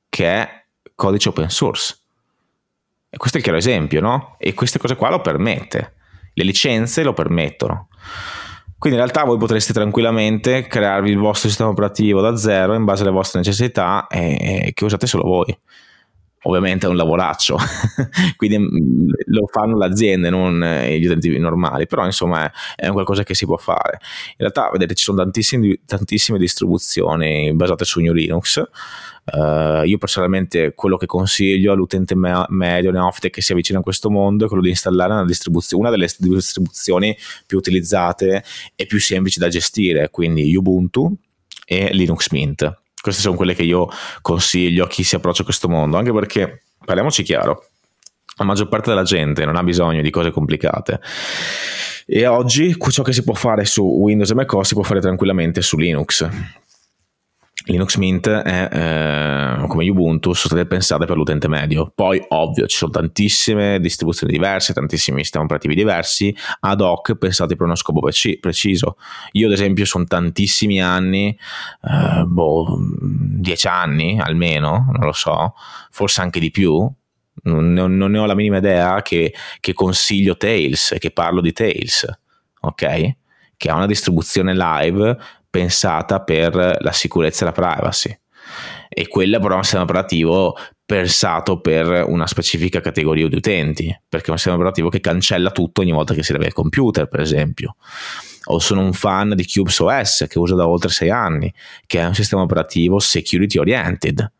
[0.08, 1.96] che è codice open source.
[3.08, 4.36] E questo è il chiaro esempio, no?
[4.38, 5.94] E queste cose qua lo permette.
[6.32, 7.88] Le licenze lo permettono.
[8.80, 13.02] Quindi in realtà voi potreste tranquillamente crearvi il vostro sistema operativo da zero in base
[13.02, 15.54] alle vostre necessità e che usate solo voi.
[16.44, 17.56] Ovviamente è un lavoraccio,
[18.36, 23.24] quindi mm, lo fanno le aziende, non gli utenti normali, però insomma è, è qualcosa
[23.24, 23.98] che si può fare.
[24.30, 28.62] In realtà, vedete, ci sono tantissime, tantissime distribuzioni basate su New Linux
[29.32, 34.10] Uh, io personalmente quello che consiglio all'utente me- medio neofite che si avvicina a questo
[34.10, 38.42] mondo è quello di installare una, distribuzione, una delle distribuzioni più utilizzate
[38.74, 41.14] e più semplici da gestire, quindi Ubuntu
[41.64, 42.79] e Linux Mint.
[43.00, 43.88] Queste sono quelle che io
[44.20, 47.64] consiglio a chi si approccia a questo mondo, anche perché, parliamoci chiaro,
[48.36, 51.00] la maggior parte della gente non ha bisogno di cose complicate.
[52.06, 55.62] E oggi ciò che si può fare su Windows e macOS si può fare tranquillamente
[55.62, 56.28] su Linux
[57.70, 61.92] Linux Mint è eh, come Ubuntu, sono state pensate per l'utente medio.
[61.94, 67.66] Poi, ovvio, ci sono tantissime distribuzioni diverse, tantissimi sistemi operativi diversi, ad hoc pensati per
[67.66, 68.96] uno scopo preci- preciso.
[69.32, 71.36] Io, ad esempio, sono tantissimi anni,
[71.82, 75.54] eh, boh, dieci anni almeno, non lo so,
[75.90, 76.90] forse anche di più.
[77.42, 82.06] Non, non ne ho la minima idea che, che consiglio Tails, che parlo di Tails,
[82.60, 83.16] ok?
[83.56, 85.16] Che ha una distribuzione live
[85.50, 88.18] pensata per la sicurezza e la privacy
[88.92, 94.26] e quella però è un sistema operativo pensato per una specifica categoria di utenti, perché
[94.26, 97.20] è un sistema operativo che cancella tutto ogni volta che si leva il computer, per
[97.20, 97.76] esempio.
[98.46, 101.52] O sono un fan di Cubes OS che uso da oltre sei anni,
[101.86, 104.32] che è un sistema operativo security oriented,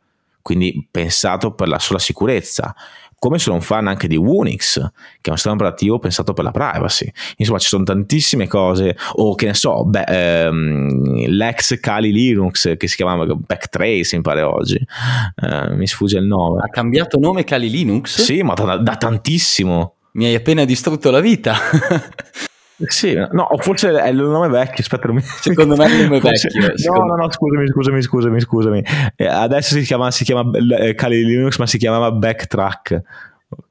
[0.42, 2.74] quindi pensato per la sola sicurezza
[3.20, 6.52] come sono un fan anche di Unix, che è un sistema operativo pensato per la
[6.52, 7.06] privacy.
[7.36, 12.88] Insomma, ci sono tantissime cose, o che ne so, beh, ehm, l'ex Kali Linux che
[12.88, 16.62] si chiamava Backtrace, mi pare oggi, eh, mi sfugge il nome.
[16.62, 18.22] Ha cambiato nome Kali Linux?
[18.22, 19.96] Sì, ma da, da tantissimo.
[20.12, 21.54] Mi hai appena distrutto la vita.
[22.86, 25.22] Sì, no, forse è il nome vecchio, aspetta, non mi...
[25.22, 26.48] Secondo me è il nome vecchio.
[26.92, 28.84] No, no, no, scusami, scusami, scusami, scusami.
[29.16, 33.02] Eh, adesso si chiama, si chiama eh, Kali Linux, ma si chiamava Backtrack,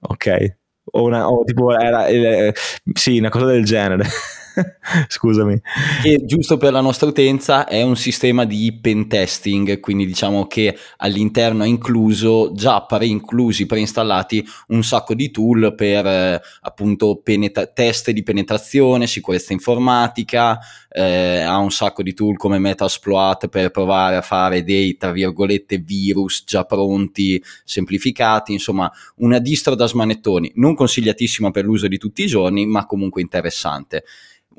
[0.01, 0.55] ok?
[0.91, 2.53] O, una, o tipo, era, eh,
[2.93, 4.05] sì, una cosa del genere.
[5.07, 5.59] Scusami.
[6.01, 10.77] Che giusto per la nostra utenza è un sistema di pen testing, quindi diciamo che
[10.97, 18.11] all'interno è incluso, già pre-inclusi, preinstallati, un sacco di tool per eh, appunto penetra- test
[18.11, 20.59] di penetrazione, sicurezza informatica,
[20.89, 25.77] eh, ha un sacco di tool come Metasploit per provare a fare dei, tra virgolette,
[25.77, 32.23] virus già pronti, semplificati, insomma una distro da smanettoni, non consigliatissima per l'uso di tutti
[32.23, 34.03] i giorni, ma comunque interessante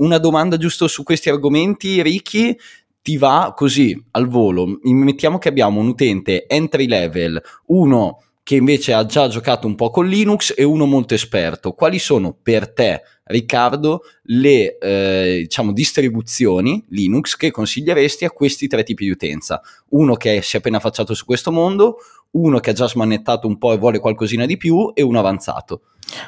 [0.00, 2.56] una domanda giusto su questi argomenti, Ricky,
[3.02, 4.78] ti va così al volo.
[4.82, 9.90] Mettiamo che abbiamo un utente entry level, uno che invece ha già giocato un po'
[9.90, 11.72] con Linux e uno molto esperto.
[11.72, 18.82] Quali sono per te, Riccardo, le eh, diciamo, distribuzioni Linux che consiglieresti a questi tre
[18.82, 19.60] tipi di utenza?
[19.90, 21.98] Uno che si è appena affacciato su questo mondo,
[22.32, 25.82] uno che ha già smanettato un po' e vuole qualcosina di più e uno avanzato.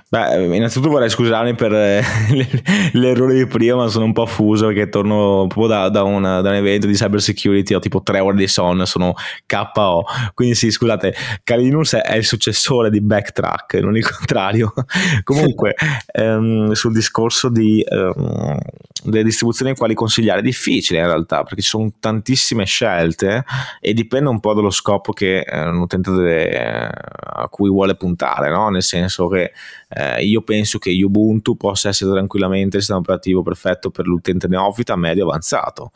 [0.09, 2.03] Beh, innanzitutto vorrei scusarmi per eh,
[2.93, 6.51] l'errore di prima, ma sono un po' fuso perché torno proprio da, da, una, da,
[6.51, 9.15] un evento di cyber security, ho tipo tre ore di sonno, sono
[9.47, 10.05] KO.
[10.35, 11.71] Quindi sì, scusate, Kali
[12.03, 14.73] è il successore di Backtrack, non il contrario.
[15.25, 15.75] Comunque,
[16.13, 18.59] ehm, sul discorso di, ehm,
[19.05, 23.45] delle distribuzioni quali consigliare, è difficile in realtà, perché ci sono tantissime scelte
[23.81, 26.91] e dipende un po' dallo scopo che eh, un utente deve, eh,
[27.35, 28.69] a cui vuole puntare, no?
[28.69, 29.53] nel senso che
[29.89, 34.97] eh, io penso che Ubuntu possa essere tranquillamente il sistema operativo perfetto per l'utente neofita
[34.97, 35.93] medio avanzato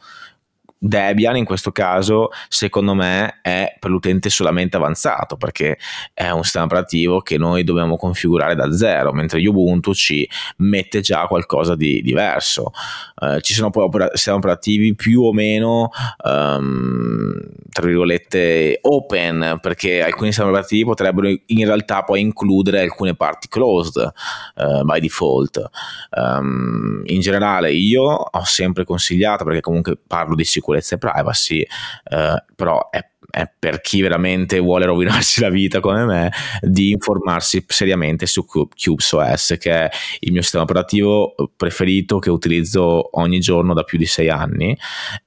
[0.79, 5.79] Debian in questo caso secondo me è per l'utente solamente avanzato perché
[6.13, 11.27] è un sistema operativo che noi dobbiamo configurare da zero mentre Ubuntu ci mette già
[11.27, 12.73] qualcosa di diverso.
[13.17, 15.91] Uh, ci sono poi opera- sistemi operativi più o meno
[16.25, 17.39] um,
[17.71, 24.13] tra virgolette open perché alcuni sistemi operativi potrebbero in realtà poi includere alcune parti closed
[24.57, 25.71] uh, by default.
[26.11, 31.67] Um, in generale io ho sempre consigliato perché comunque parlo di sicurezza sicurezza e privacy,
[32.05, 37.63] eh, però è è per chi veramente vuole rovinarsi la vita come me di informarsi
[37.67, 43.83] seriamente su CubesOS che è il mio sistema operativo preferito che utilizzo ogni giorno da
[43.83, 44.75] più di sei anni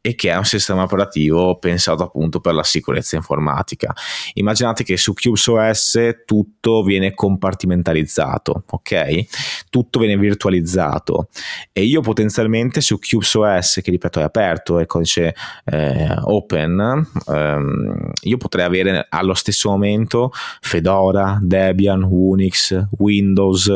[0.01, 3.93] e che è un sistema operativo pensato appunto per la sicurezza informatica.
[4.33, 9.67] Immaginate che su CubesOS tutto viene compartimentalizzato ok?
[9.69, 11.29] Tutto viene virtualizzato
[11.71, 18.37] e io potenzialmente su CubesOS che ripeto è aperto è codice eh, open ehm, io
[18.37, 20.31] potrei avere allo stesso momento
[20.61, 23.71] Fedora, Debian, Unix, Windows,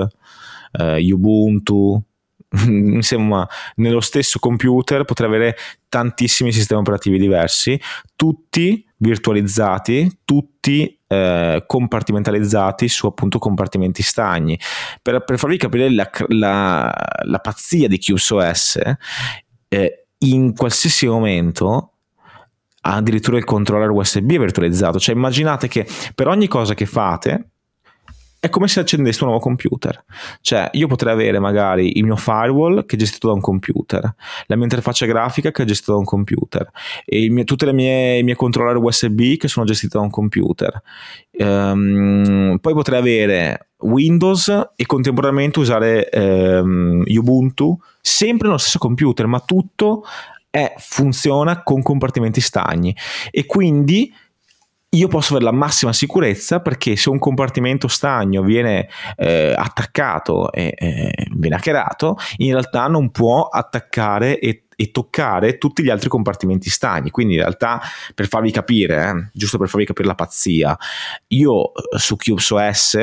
[0.72, 2.02] eh, Ubuntu,
[2.68, 5.58] insomma nello stesso computer potrei avere
[5.90, 7.80] tantissimi sistemi operativi diversi
[8.16, 14.58] tutti virtualizzati tutti eh, compartimentalizzati su appunto compartimenti stagni.
[15.02, 18.80] Per, per farvi capire la, la, la pazzia di QSOS
[19.68, 21.93] eh, in qualsiasi momento
[22.86, 25.00] addirittura il controller USB virtualizzato.
[25.00, 27.48] Cioè immaginate che per ogni cosa che fate
[28.44, 30.04] è come se accendeste un nuovo computer.
[30.42, 34.02] Cioè, io potrei avere magari il mio firewall che è gestito da un computer,
[34.48, 36.70] la mia interfaccia grafica che è gestita da un computer,
[37.06, 40.82] mio, tutte le mie, i miei controller USB che sono gestiti da un computer.
[41.32, 49.40] Um, poi potrei avere Windows e contemporaneamente usare um, Ubuntu sempre nello stesso computer, ma
[49.40, 50.04] tutto
[50.54, 52.96] è, funziona con compartimenti stagni.
[53.32, 54.14] E quindi
[54.90, 60.76] io posso avere la massima sicurezza perché se un compartimento stagno viene eh, attaccato e
[60.78, 66.70] eh, viene hackerato, in realtà non può attaccare e e toccare tutti gli altri compartimenti
[66.70, 67.10] stagni.
[67.10, 67.82] Quindi in realtà,
[68.14, 70.78] per farvi capire, eh, giusto per farvi capire la pazzia,
[71.28, 72.98] io eh, su CubesOS,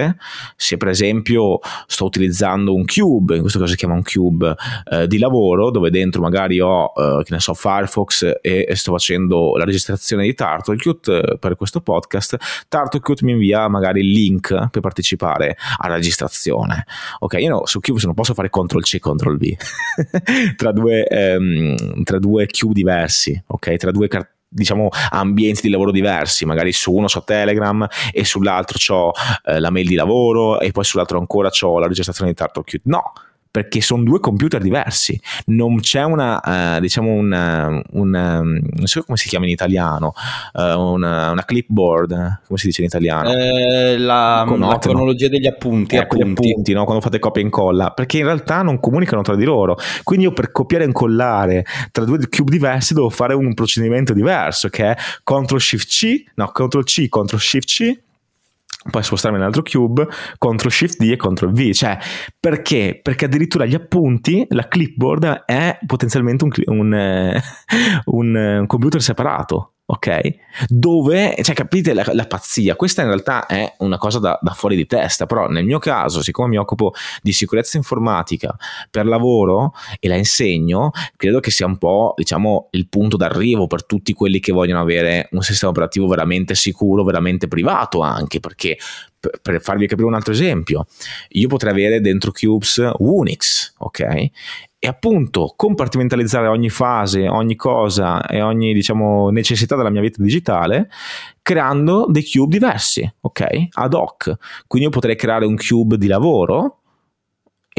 [0.56, 4.54] se per esempio sto utilizzando un cube, in questo caso si chiama un cube
[4.90, 9.56] eh, di lavoro, dove dentro magari ho, eh, che ne so, Firefox e, sto facendo
[9.56, 12.36] la registrazione di TurtleCute eh, per questo podcast,
[12.68, 16.84] TurtleCute mi invia magari il link per partecipare alla registrazione.
[17.20, 19.56] Ok, io no, su Cube non posso fare CTRL-C, CTRL-V
[20.56, 21.06] tra due...
[21.06, 21.69] Ehm,
[22.04, 23.76] tra due queue diversi, ok?
[23.76, 28.94] Tra due cart- diciamo ambienti di lavoro diversi, magari su uno ho Telegram e sull'altro
[28.94, 29.12] ho
[29.44, 32.82] eh, la mail di lavoro e poi sull'altro ancora ho la registrazione di TurtleCute.
[32.84, 33.12] No,
[33.50, 39.18] perché sono due computer diversi, non c'è una, uh, diciamo una, una, non so come
[39.18, 40.12] si chiama in italiano,
[40.52, 43.32] uh, una, una, clipboard, come si dice in italiano?
[43.32, 46.46] Eh, la, la, cronologia degli appunti, ecco, appunti.
[46.46, 46.84] Gli appunti no?
[46.84, 50.32] quando fate copia e incolla, perché in realtà non comunicano tra di loro, quindi io
[50.32, 54.96] per copiare e incollare tra due cube diversi devo fare un procedimento diverso che è
[55.24, 57.98] CTRL SHIFT C, no, CTRL C, CTRL SHIFT C
[58.88, 60.06] poi spostarmi nell'altro cube,
[60.38, 61.70] CTRL SHIFT D e CTRL V.
[61.72, 61.98] Cioè,
[62.38, 63.00] perché?
[63.02, 67.42] Perché addirittura gli appunti, la clipboard è potenzialmente un, un, eh,
[68.06, 70.34] un, un computer separato ok?
[70.68, 74.76] Dove, cioè capite la, la, pazzia, questa in realtà è una cosa da, da, fuori
[74.76, 78.56] di testa, però nel mio caso, siccome mi occupo di sicurezza informatica
[78.88, 83.84] per lavoro e la insegno, credo che sia un po', diciamo, il punto d'arrivo per
[83.84, 88.78] tutti quelli che vogliono avere un sistema operativo veramente sicuro, veramente privato anche, perché
[89.42, 90.86] per farvi capire un altro esempio,
[91.30, 94.30] io potrei avere dentro Cubes Unix, ok?
[94.82, 100.88] e appunto compartimentalizzare ogni fase, ogni cosa e ogni diciamo, necessità della mia vita digitale
[101.42, 103.44] creando dei cube diversi, ok?
[103.72, 104.34] Ad hoc.
[104.66, 106.79] Quindi io potrei creare un cube di lavoro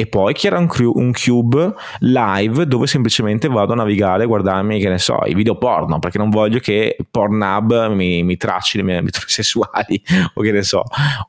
[0.02, 4.80] e poi chi era un, un, cube live dove semplicemente vado a navigare e guardarmi,
[4.80, 8.84] che ne so, i video porno, perché non voglio che Pornhub mi, mi tracci le
[8.84, 10.02] mie abitudini sessuali,
[10.34, 10.84] o che ne so.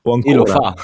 [0.05, 0.75] O ancora, lo fa.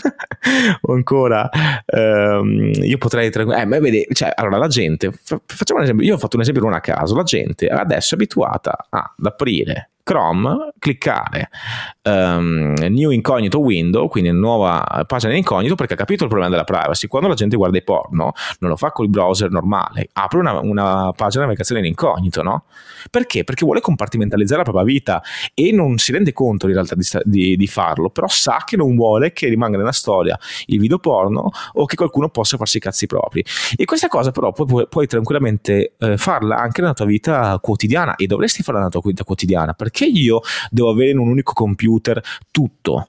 [0.80, 1.50] o ancora
[1.84, 3.28] ehm, io potrei...
[3.28, 6.62] Eh, ma vedi, cioè, allora la gente, facciamo un esempio, io ho fatto un esempio
[6.62, 11.50] non a caso, la gente adesso è abituata ad aprire Chrome, cliccare
[12.04, 16.64] um, New Incognito Window, quindi nuova pagina di incognito, perché ha capito il problema della
[16.64, 17.08] privacy.
[17.08, 20.60] Quando la gente guarda i porno, non lo fa con il browser normale, apre una,
[20.60, 22.64] una pagina di navigazione in incognito, no?
[23.10, 23.44] Perché?
[23.44, 27.56] Perché vuole compartimentalizzare la propria vita e non si rende conto in realtà di, di,
[27.56, 31.84] di farlo, però sa che non vuole che rimanga nella storia il video porno o
[31.84, 33.44] che qualcuno possa farsi i cazzi propri.
[33.76, 38.26] E questa cosa però puoi, puoi tranquillamente eh, farla anche nella tua vita quotidiana e
[38.26, 43.08] dovresti farla nella tua vita quotidiana perché io devo avere in un unico computer tutto.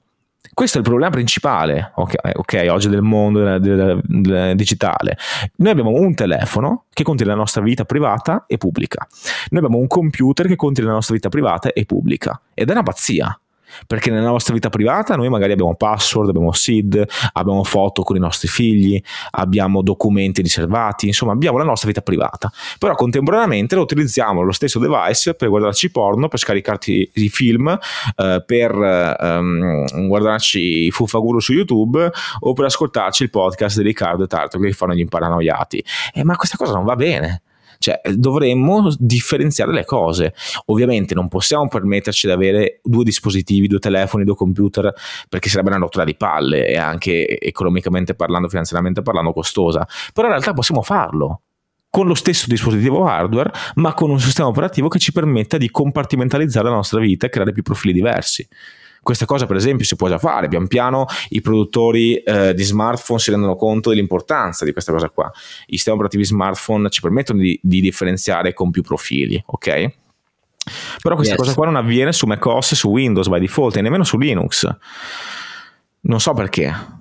[0.52, 5.16] Questo è il problema principale, ok, okay oggi del mondo del, del, del digitale.
[5.56, 9.06] Noi abbiamo un telefono che contiene la nostra vita privata e pubblica.
[9.50, 12.38] Noi abbiamo un computer che contiene la nostra vita privata e pubblica.
[12.52, 13.40] Ed è una pazzia
[13.86, 18.18] perché nella nostra vita privata noi magari abbiamo password, abbiamo SID, abbiamo foto con i
[18.18, 19.00] nostri figli,
[19.32, 24.78] abbiamo documenti riservati, insomma abbiamo la nostra vita privata, però contemporaneamente lo utilizziamo lo stesso
[24.78, 27.68] device per guardarci porno, per scaricarti i film,
[28.16, 32.10] eh, per ehm, guardarci i fuffaguru su YouTube
[32.40, 35.84] o per ascoltarci il podcast di Riccardo e Tarto che fanno gli imparanoiati.
[36.14, 37.42] Eh, ma questa cosa non va bene.
[37.80, 40.34] Cioè, dovremmo differenziare le cose.
[40.66, 44.92] Ovviamente non possiamo permetterci di avere due dispositivi, due telefoni, due computer,
[45.30, 49.88] perché sarebbe una rottura di palle e anche economicamente parlando, finanziariamente parlando, costosa.
[50.12, 51.40] Però in realtà possiamo farlo
[51.88, 56.68] con lo stesso dispositivo hardware, ma con un sistema operativo che ci permetta di compartimentalizzare
[56.68, 58.46] la nostra vita e creare più profili diversi.
[59.02, 60.48] Questa cosa, per esempio, si può già fare.
[60.48, 65.30] Pian piano i produttori eh, di smartphone si rendono conto dell'importanza di questa cosa qua.
[65.66, 69.92] I sistemi operativi smartphone ci permettono di, di differenziare con più profili, ok?
[71.00, 71.42] Però questa yes.
[71.42, 74.68] cosa qua non avviene su macOS su Windows by default e nemmeno su Linux.
[76.02, 76.98] Non so perché.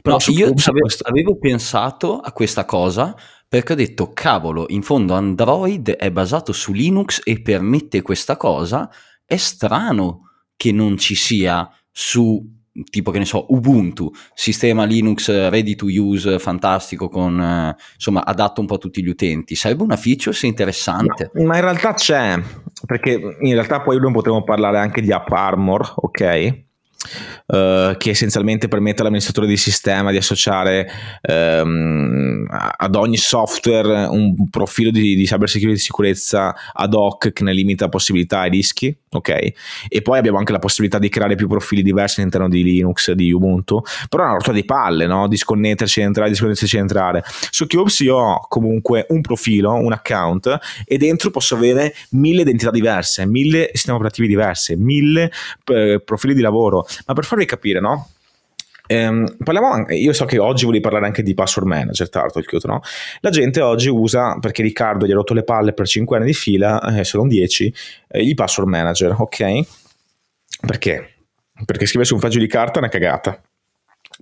[0.00, 1.04] Però no, io avevo, questo...
[1.04, 3.14] avevo pensato a questa cosa
[3.46, 8.90] perché ho detto cavolo, in fondo Android è basato su Linux e permette questa cosa.
[9.26, 10.31] È strano
[10.62, 12.40] che non ci sia su
[12.88, 18.60] tipo che ne so Ubuntu, sistema Linux ready to use fantastico con eh, insomma adatto
[18.60, 19.56] un po' a tutti gli utenti.
[19.56, 21.32] Sarebbe una feature interessante.
[21.34, 22.40] No, ma in realtà c'è,
[22.86, 26.60] perché in realtà poi noi potremmo parlare anche di App Armor, ok?
[27.46, 30.88] Uh, che essenzialmente permette all'amministratore di sistema di associare
[31.28, 37.42] um, ad ogni software un profilo di, di cyber security di sicurezza ad hoc che
[37.42, 39.52] ne limita possibilità e rischi, ok?
[39.88, 43.32] E poi abbiamo anche la possibilità di creare più profili diversi all'interno di Linux, di
[43.32, 45.28] Ubuntu, però è una rottura di palle, no?
[45.28, 47.22] Disconnetterci entrare, disconnetterci entrare.
[47.50, 52.70] Su Cubes io ho comunque un profilo, un account e dentro posso avere mille identità
[52.70, 55.30] diverse, mille sistemi operativi diversi, mille
[55.66, 58.08] eh, profili di lavoro ma per farvi capire, no?
[58.86, 62.80] Ehm, parliamo anche, io so che oggi volevi parlare anche di password manager, chiudo, no?
[63.20, 66.34] La gente oggi usa, perché Riccardo gli ha rotto le palle per 5 anni di
[66.34, 67.72] fila, eh, sono 10,
[68.08, 69.60] eh, i password manager, ok?
[70.66, 71.14] Perché?
[71.64, 73.40] Perché scrivere su un foglio di carta è una cagata.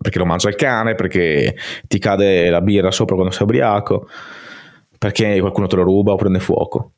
[0.00, 1.56] Perché lo mangia il cane, perché
[1.86, 4.08] ti cade la birra sopra quando sei ubriaco,
[4.98, 6.92] perché qualcuno te lo ruba o prende fuoco.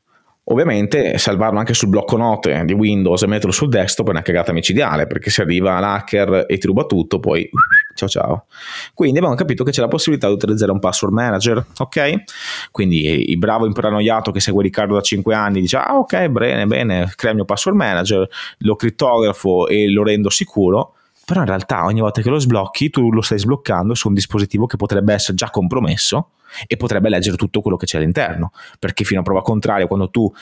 [0.47, 4.53] Ovviamente salvarlo anche sul blocco note di Windows e metterlo sul desktop è una cagata
[4.53, 7.49] micidiale perché se arriva l'hacker e ti ruba tutto poi
[7.95, 8.47] ciao ciao.
[8.93, 12.24] Quindi abbiamo capito che c'è la possibilità di utilizzare un password manager, ok?
[12.72, 17.12] Quindi il bravo imparanoiato che segue Riccardo da 5 anni dice ah ok bene bene
[17.14, 18.28] crea il mio password manager,
[18.59, 23.12] lo crittografo e lo rendo sicuro però in realtà ogni volta che lo sblocchi tu
[23.12, 26.30] lo stai sbloccando su un dispositivo che potrebbe essere già compromesso
[26.67, 30.33] e potrebbe leggere tutto quello che c'è all'interno, perché fino a prova contraria quando tu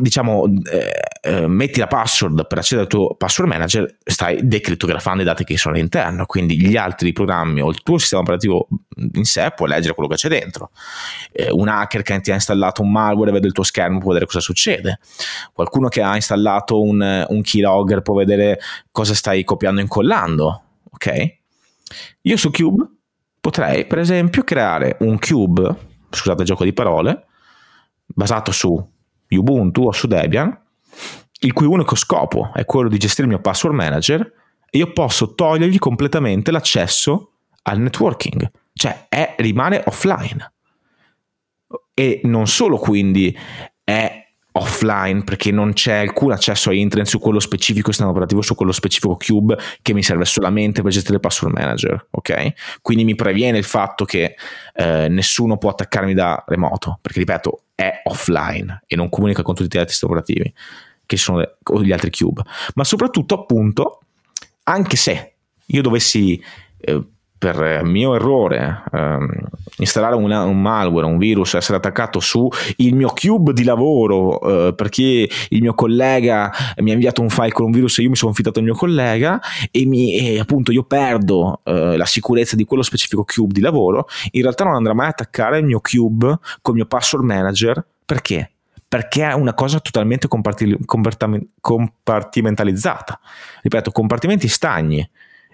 [0.00, 0.90] diciamo eh,
[1.20, 5.58] eh, metti la password per accedere al tuo password manager stai decrittografando i dati che
[5.58, 6.24] sono all'interno.
[6.24, 10.16] Quindi gli altri programmi o il tuo sistema operativo in sé può leggere quello che
[10.16, 10.70] c'è dentro.
[11.30, 14.24] Eh, un hacker che ti ha installato un malware vede il tuo schermo può vedere
[14.24, 15.00] cosa succede.
[15.52, 18.58] Qualcuno che ha installato un, un keylogger può vedere
[18.90, 21.36] cosa stai copiando e incollando ok?
[22.22, 22.88] Io su Cube
[23.42, 25.76] potrei per esempio creare un cube,
[26.10, 27.26] scusate il gioco di parole,
[28.06, 28.90] basato su
[29.30, 30.56] Ubuntu o su Debian,
[31.40, 34.32] il cui unico scopo è quello di gestire il mio password manager
[34.70, 37.32] e io posso togliergli completamente l'accesso
[37.62, 40.52] al networking, cioè è, rimane offline.
[41.94, 43.36] E non solo quindi
[43.82, 44.21] è
[44.52, 48.72] offline perché non c'è alcun accesso a internet su quello specifico sistema operativo, su quello
[48.72, 52.52] specifico cube che mi serve solamente per gestire il password manager, ok?
[52.82, 54.36] Quindi mi previene il fatto che
[54.74, 59.76] eh, nessuno può attaccarmi da remoto, perché ripeto, è offline e non comunica con tutti
[59.76, 60.52] gli altri sistemi operativi
[61.06, 62.42] che sono le, gli altri cube,
[62.74, 64.00] ma soprattutto appunto
[64.64, 65.34] anche se
[65.66, 66.42] io dovessi
[66.78, 67.02] eh,
[67.42, 69.28] per mio errore ehm,
[69.78, 74.74] installare una, un malware, un virus, essere attaccato su il mio cube di lavoro eh,
[74.74, 78.14] perché il mio collega mi ha inviato un file con un virus e io mi
[78.14, 79.40] sono infidato al mio collega
[79.72, 84.06] e, mi, e appunto io perdo eh, la sicurezza di quello specifico cube di lavoro,
[84.30, 87.84] in realtà non andrà mai a attaccare il mio cube con il mio password manager
[88.06, 88.52] perché?
[88.86, 93.18] perché è una cosa totalmente compartimentalizzata.
[93.62, 95.10] Ripeto, compartimenti stagni.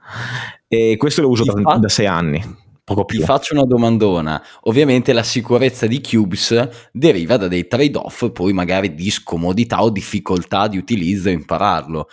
[0.68, 2.60] E questo lo uso da, fa- da sei anni.
[2.84, 3.20] Poco più.
[3.20, 4.39] Ti faccio una domandona.
[4.62, 10.68] Ovviamente la sicurezza di Cubes deriva da dei trade-off, poi magari di scomodità o difficoltà
[10.68, 12.08] di utilizzo e impararlo.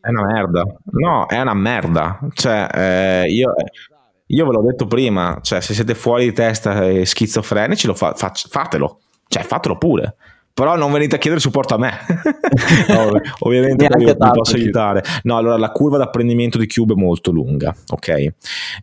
[0.00, 0.64] È una merda.
[0.92, 2.20] No, è una merda.
[2.34, 3.52] Cioè, eh, io
[4.26, 8.14] io ve l'ho detto prima, cioè se siete fuori di testa e schizofrenici, lo fa,
[8.14, 10.16] fa, fatelo, cioè fatelo pure.
[10.54, 11.92] Però non venite a chiedere supporto a me.
[12.88, 13.10] no,
[13.40, 15.02] ovviamente vi posso aiutare.
[15.24, 18.26] No, allora la curva d'apprendimento di Cube è molto lunga, ok?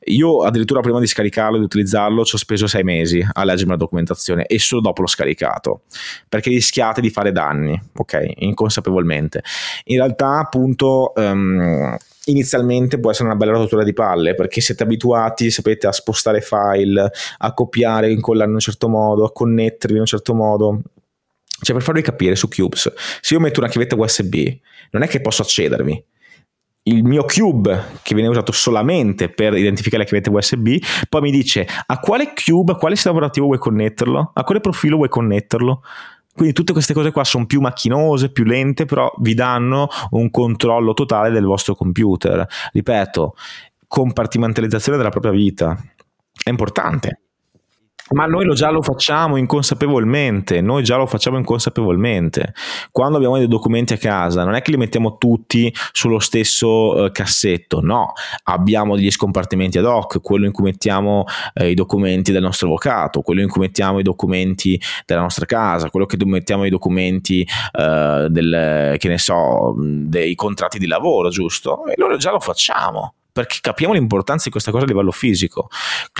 [0.07, 3.71] Io addirittura prima di scaricarlo e di utilizzarlo ci ho speso sei mesi a leggermi
[3.71, 5.83] la documentazione e solo dopo l'ho scaricato,
[6.27, 8.31] perché rischiate di fare danni, ok?
[8.35, 9.41] Inconsapevolmente.
[9.85, 11.13] In realtà appunto...
[11.15, 16.41] Um, inizialmente può essere una bella rottura di palle perché siete abituati, sapete, a spostare
[16.41, 17.09] file,
[17.39, 20.81] a copiare, incollare in un certo modo, a connettervi in un certo modo.
[21.63, 22.91] Cioè, per farvi capire su Cubes,
[23.21, 24.35] se io metto una chiavetta USB,
[24.91, 26.05] non è che posso accedervi.
[26.83, 31.67] Il mio cube, che viene usato solamente per identificare le chiavette USB, poi mi dice
[31.85, 35.83] a quale cube, a quale sistema operativo vuoi connetterlo, a quale profilo vuoi connetterlo.
[36.33, 40.93] Quindi tutte queste cose qua sono più macchinose, più lente, però vi danno un controllo
[40.93, 42.47] totale del vostro computer.
[42.71, 43.35] Ripeto,
[43.87, 45.77] compartimentalizzazione della propria vita.
[46.43, 47.21] È importante.
[48.13, 52.53] Ma noi lo già lo facciamo inconsapevolmente, noi già lo facciamo inconsapevolmente.
[52.91, 57.11] Quando abbiamo dei documenti a casa, non è che li mettiamo tutti sullo stesso eh,
[57.11, 58.11] cassetto, no,
[58.43, 63.21] abbiamo degli scompartimenti ad hoc, quello in cui mettiamo eh, i documenti del nostro avvocato,
[63.21, 68.27] quello in cui mettiamo i documenti della nostra casa, quello che mettiamo i documenti eh,
[68.29, 71.85] del, che ne so, dei contratti di lavoro, giusto?
[71.85, 75.69] E noi già lo facciamo perché capiamo l'importanza di questa cosa a livello fisico.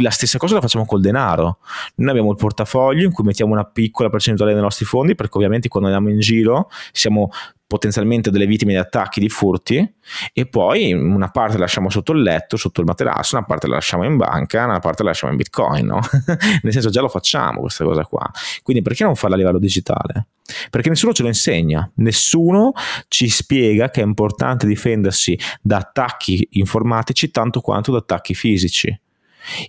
[0.02, 1.60] La stessa cosa la facciamo col denaro.
[1.96, 5.68] Noi abbiamo il portafoglio in cui mettiamo una piccola percentuale dei nostri fondi perché ovviamente
[5.68, 7.32] quando andiamo in giro siamo
[7.72, 9.94] potenzialmente delle vittime di attacchi, di furti,
[10.34, 13.76] e poi una parte la lasciamo sotto il letto, sotto il materasso, una parte la
[13.76, 16.02] lasciamo in banca, una parte la lasciamo in bitcoin, no?
[16.64, 18.30] Nel senso già lo facciamo questa cosa qua.
[18.62, 20.28] Quindi perché non farla a livello digitale?
[20.70, 22.72] Perché nessuno ce lo insegna, nessuno
[23.08, 29.00] ci spiega che è importante difendersi da attacchi informatici tanto quanto da attacchi fisici.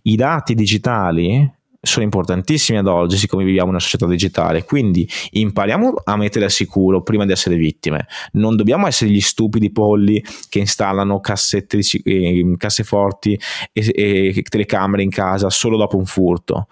[0.03, 1.51] I dati digitali
[1.85, 4.65] sono importantissimi ad oggi, siccome viviamo una società digitale.
[4.65, 8.07] Quindi impariamo a mettere al sicuro prima di essere vittime.
[8.33, 13.39] Non dobbiamo essere gli stupidi polli che installano cassette eh, casseforti
[13.73, 16.69] e, e, telecamere in casa solo dopo un furto.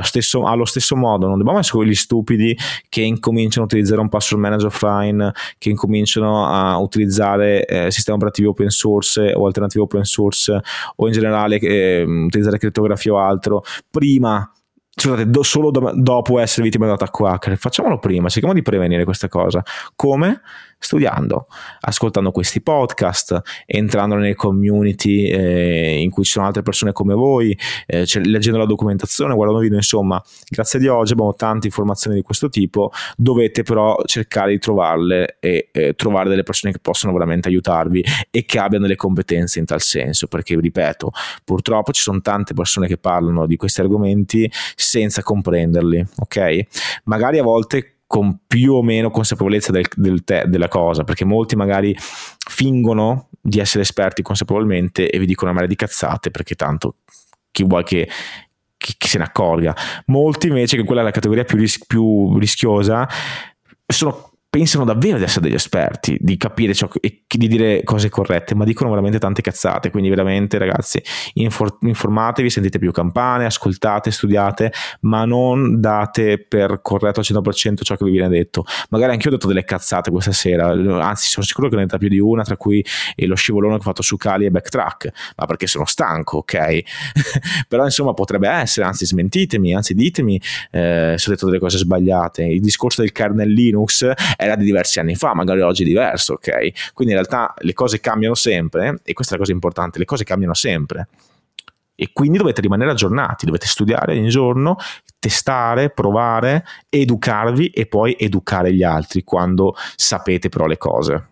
[0.00, 2.56] Stesso, allo stesso modo, non dobbiamo essere quegli stupidi
[2.88, 8.48] che incominciano a utilizzare un password manager offline, che incominciano a utilizzare eh, sistemi operativi
[8.48, 10.58] open source o alternative open source
[10.96, 14.48] o in generale eh, utilizzare crittografia o altro prima
[14.96, 17.56] scusate, do, solo do, dopo essere vittima di un attacco hacker.
[17.56, 19.62] Facciamolo prima, cerchiamo di prevenire questa cosa.
[19.96, 20.40] Come?
[20.84, 21.46] Studiando,
[21.80, 27.58] ascoltando questi podcast, entrando nelle community eh, in cui ci sono altre persone come voi,
[27.86, 32.16] eh, cioè, leggendo la documentazione, guardando video, insomma, grazie a Dio oggi abbiamo tante informazioni
[32.16, 37.12] di questo tipo, dovete però cercare di trovarle e eh, trovare delle persone che possono
[37.14, 41.10] veramente aiutarvi e che abbiano delle competenze in tal senso, perché ripeto,
[41.44, 46.60] purtroppo ci sono tante persone che parlano di questi argomenti senza comprenderli, ok?
[47.04, 51.56] Magari a volte con più o meno consapevolezza del, del te, della cosa, perché molti
[51.56, 56.98] magari fingono di essere esperti consapevolmente e vi dicono una marea di cazzate perché tanto
[57.50, 58.08] chi vuole che,
[58.76, 59.74] che, che se ne accorga.
[60.06, 63.08] Molti invece, che quella è la categoria più, ris- più rischiosa,
[63.84, 68.54] sono pensano davvero di essere degli esperti, di capire ciò e di dire cose corrette,
[68.54, 69.90] ma dicono veramente tante cazzate.
[69.90, 71.02] Quindi, veramente, ragazzi,
[71.32, 77.96] infor- informatevi, sentite più campane, ascoltate, studiate, ma non date per corretto al 100% ciò
[77.96, 78.64] che vi viene detto.
[78.90, 81.84] Magari anche io ho detto delle cazzate questa sera, anzi, sono sicuro che ne ho
[81.86, 82.84] detta più di una, tra cui
[83.16, 86.82] lo scivolone che ho fatto su Cali e Backtrack, ma perché sono stanco, ok?
[87.66, 90.40] Però, insomma, potrebbe essere, anzi, smentitemi, anzi, ditemi
[90.70, 92.44] eh, se ho detto delle cose sbagliate.
[92.44, 94.12] Il discorso del kernel Linux
[94.44, 96.92] era di diversi anni fa, magari oggi è diverso, ok?
[96.92, 100.24] Quindi in realtà le cose cambiano sempre e questa è la cosa importante, le cose
[100.24, 101.08] cambiano sempre.
[101.96, 104.76] E quindi dovete rimanere aggiornati, dovete studiare ogni giorno,
[105.18, 111.28] testare, provare, educarvi e poi educare gli altri quando sapete però le cose.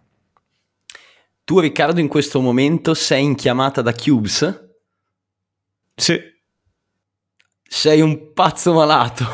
[1.45, 4.71] Tu Riccardo in questo momento sei in chiamata da Cubes?
[5.95, 6.32] Sì.
[7.75, 9.25] Sei un pazzo malato.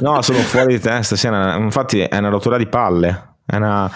[0.00, 1.14] no, sono fuori di testa.
[1.14, 3.33] Sì, infatti è una rottura di palle.
[3.46, 3.90] Una...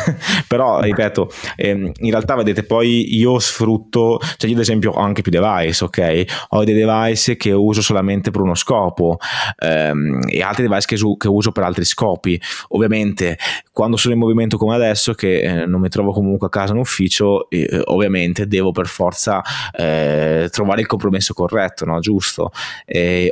[0.48, 5.20] però ripeto ehm, in realtà vedete poi io sfrutto cioè io ad esempio ho anche
[5.20, 6.24] più device ok?
[6.50, 9.18] Ho dei device che uso solamente per uno scopo
[9.58, 12.40] ehm, e altri device che, su- che, uso per altri scopi.
[12.68, 13.38] Ovviamente
[13.72, 16.78] quando sono in movimento come adesso che eh, non mi trovo comunque a casa in
[16.78, 19.42] ufficio eh, ovviamente devo per forza
[19.76, 21.98] eh, trovare il compromesso corretto no?
[22.00, 22.52] giusto?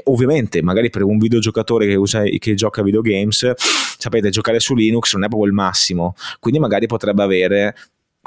[0.04, 5.14] Ovviamente magari per un videogiocatore che, usa, che gioca a videogames sapete giocare su Linux
[5.14, 7.74] non è proprio il massimo, quindi magari potrebbe avere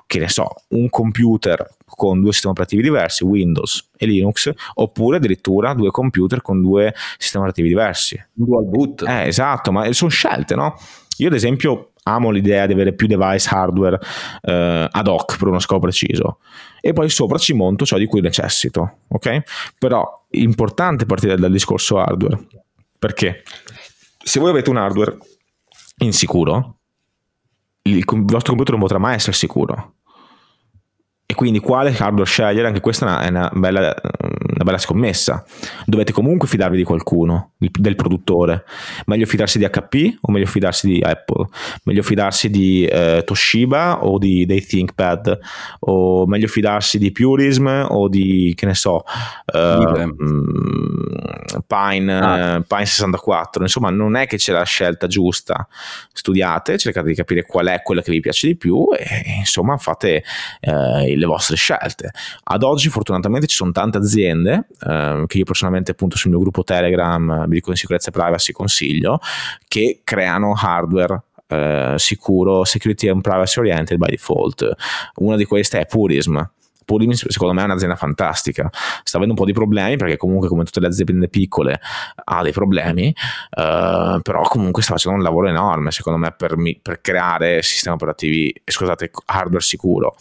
[0.08, 5.74] che ne so, un computer con due sistemi operativi diversi, Windows e Linux, oppure addirittura
[5.74, 8.24] due computer con due sistemi operativi diversi.
[8.32, 9.04] Dual boot.
[9.08, 10.76] Eh, esatto, ma sono scelte, no?
[11.18, 14.00] Io ad esempio amo l'idea di avere più device hardware
[14.42, 16.38] eh, ad hoc per uno scopo preciso
[16.80, 19.42] e poi sopra ci monto ciò di cui necessito, ok?
[19.80, 22.46] Però è importante partire dal discorso hardware,
[23.00, 23.42] perché
[24.24, 25.18] se voi avete un hardware
[25.98, 26.78] insicuro,
[27.88, 29.95] il, vostro computer non potrà mai essere sicuro.
[31.28, 32.68] E quindi quale hardware scegliere?
[32.68, 35.44] Anche questa è una bella, una bella scommessa.
[35.84, 38.64] Dovete comunque fidarvi di qualcuno, del produttore.
[39.08, 41.48] Meglio fidarsi di HP o meglio fidarsi di Apple?
[41.86, 45.40] Meglio fidarsi di eh, Toshiba o di, dei ThinkPad?
[45.80, 49.04] O meglio fidarsi di Purism o di, che ne so,
[49.52, 50.14] eh,
[51.66, 52.64] Pine, ah.
[52.68, 53.64] Pine 64?
[53.64, 55.68] Insomma, non è che c'è la scelta giusta.
[56.14, 60.24] Studiate, cercate di capire qual è quella che vi piace di più e insomma fate...
[60.60, 62.12] Eh, le vostre scelte.
[62.44, 66.64] Ad oggi fortunatamente ci sono tante aziende eh, che io personalmente appunto sul mio gruppo
[66.64, 69.20] Telegram, vi dico in sicurezza e privacy consiglio,
[69.68, 74.70] che creano hardware eh, sicuro, security and privacy oriented by default.
[75.16, 76.44] Una di queste è Purism
[76.86, 80.64] Purim secondo me è un'azienda fantastica, sta avendo un po' di problemi perché comunque come
[80.64, 81.80] tutte le aziende piccole
[82.24, 86.80] ha dei problemi, uh, però comunque sta facendo un lavoro enorme secondo me per, mi,
[86.82, 90.16] per creare sistemi operativi, scusate, hardware sicuro.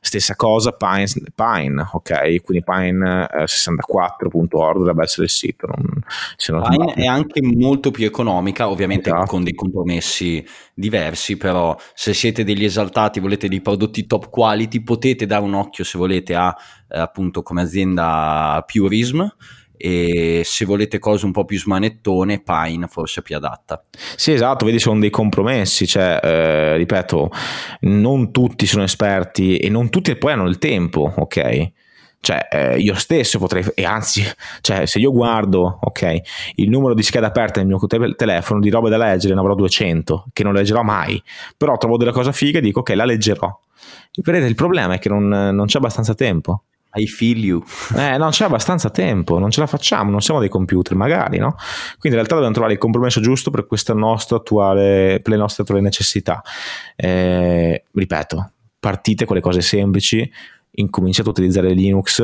[0.00, 2.42] Stessa cosa Pine, Pine ok?
[2.42, 5.66] Quindi Pine64.org dovrebbe essere il sito.
[5.66, 6.02] Non,
[6.48, 9.26] non Pine è anche molto più economica, ovviamente esatto.
[9.26, 15.26] con dei compromessi diversi, però se siete degli esaltati, volete dei prodotti top quality, potete
[15.26, 16.54] dare un occhio se volete volete ha
[16.88, 19.26] eh, appunto come azienda Purism
[19.82, 23.82] e se volete cose un po' più smanettone Pine forse è più adatta.
[24.16, 27.30] Sì esatto vedi sono dei compromessi cioè eh, ripeto
[27.82, 31.70] non tutti sono esperti e non tutti poi hanno il tempo ok
[32.20, 34.22] cioè eh, io stesso potrei e anzi
[34.60, 36.20] cioè, se io guardo ok
[36.56, 39.54] il numero di schede aperte nel mio te- telefono di robe da leggere ne avrò
[39.54, 41.22] 200 che non leggerò mai
[41.56, 43.58] però trovo delle cose fighe e dico ok la leggerò
[44.22, 46.64] Vedete, il problema è che non, non c'è abbastanza tempo.
[46.92, 47.62] I feel you.
[47.96, 51.54] Eh, non c'è abbastanza tempo, non ce la facciamo, non siamo dei computer, magari, no?
[51.98, 56.42] Quindi in realtà dobbiamo trovare il compromesso giusto per, attuale, per le nostre attuali necessità.
[56.96, 60.28] Eh, ripeto, partite con le cose semplici,
[60.72, 62.22] incominciate a utilizzare Linux,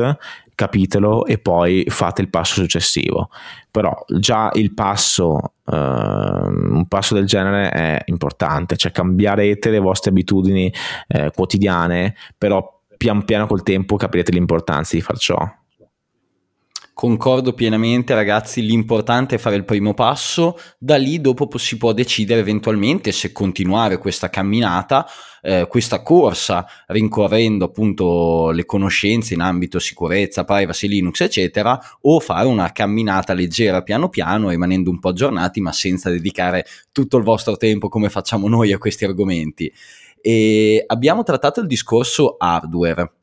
[0.55, 3.29] capitelo e poi fate il passo successivo.
[3.69, 10.09] Però già il passo, uh, un passo del genere è importante, cioè cambierete le vostre
[10.11, 10.73] abitudini
[11.07, 15.37] eh, quotidiane, però pian piano col tempo capirete l'importanza di far ciò.
[16.97, 18.65] Concordo pienamente, ragazzi.
[18.65, 20.57] L'importante è fare il primo passo.
[20.79, 25.05] Da lì dopo si può decidere eventualmente se continuare questa camminata,
[25.43, 32.47] eh, questa corsa, rincorrendo appunto le conoscenze in ambito sicurezza, privacy, Linux, eccetera, o fare
[32.47, 37.57] una camminata leggera piano piano, rimanendo un po' aggiornati, ma senza dedicare tutto il vostro
[37.57, 39.71] tempo come facciamo noi a questi argomenti.
[40.19, 43.16] E abbiamo trattato il discorso hardware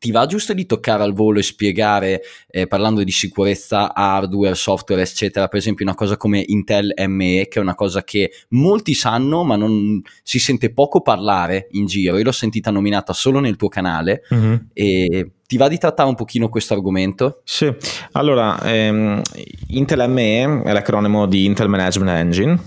[0.00, 5.02] ti va giusto di toccare al volo e spiegare, eh, parlando di sicurezza, hardware, software,
[5.02, 9.44] eccetera, per esempio una cosa come Intel ME, che è una cosa che molti sanno,
[9.44, 12.16] ma non si sente poco parlare in giro.
[12.16, 14.54] Io l'ho sentita nominata solo nel tuo canale mm-hmm.
[14.72, 17.42] e ti va di trattare un pochino questo argomento?
[17.44, 17.70] Sì,
[18.12, 19.20] allora ehm,
[19.68, 22.58] Intel ME è l'acronimo di Intel Management Engine,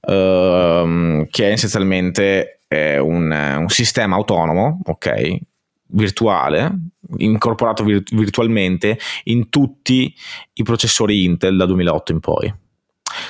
[0.00, 5.38] ehm, che è essenzialmente è un, un sistema autonomo, ok?
[5.88, 10.14] Virtuale, incorporato vir- virtualmente in tutti
[10.54, 12.54] i processori Intel da 2008 in poi.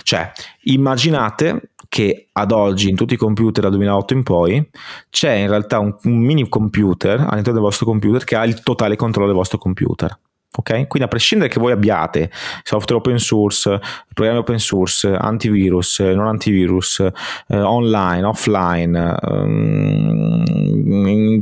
[0.02, 0.32] Cioè,
[0.64, 4.70] immaginate che ad oggi in tutti i computer da 2008 in poi
[5.11, 8.96] c'è in realtà un, un mini computer all'interno del vostro computer che ha il totale
[8.96, 10.18] controllo del vostro computer.
[10.57, 10.86] Ok?
[10.86, 12.30] Quindi a prescindere che voi abbiate
[12.62, 13.78] software open source,
[14.14, 17.00] programmi open source, antivirus, non antivirus,
[17.48, 20.42] eh, online, offline, ehm,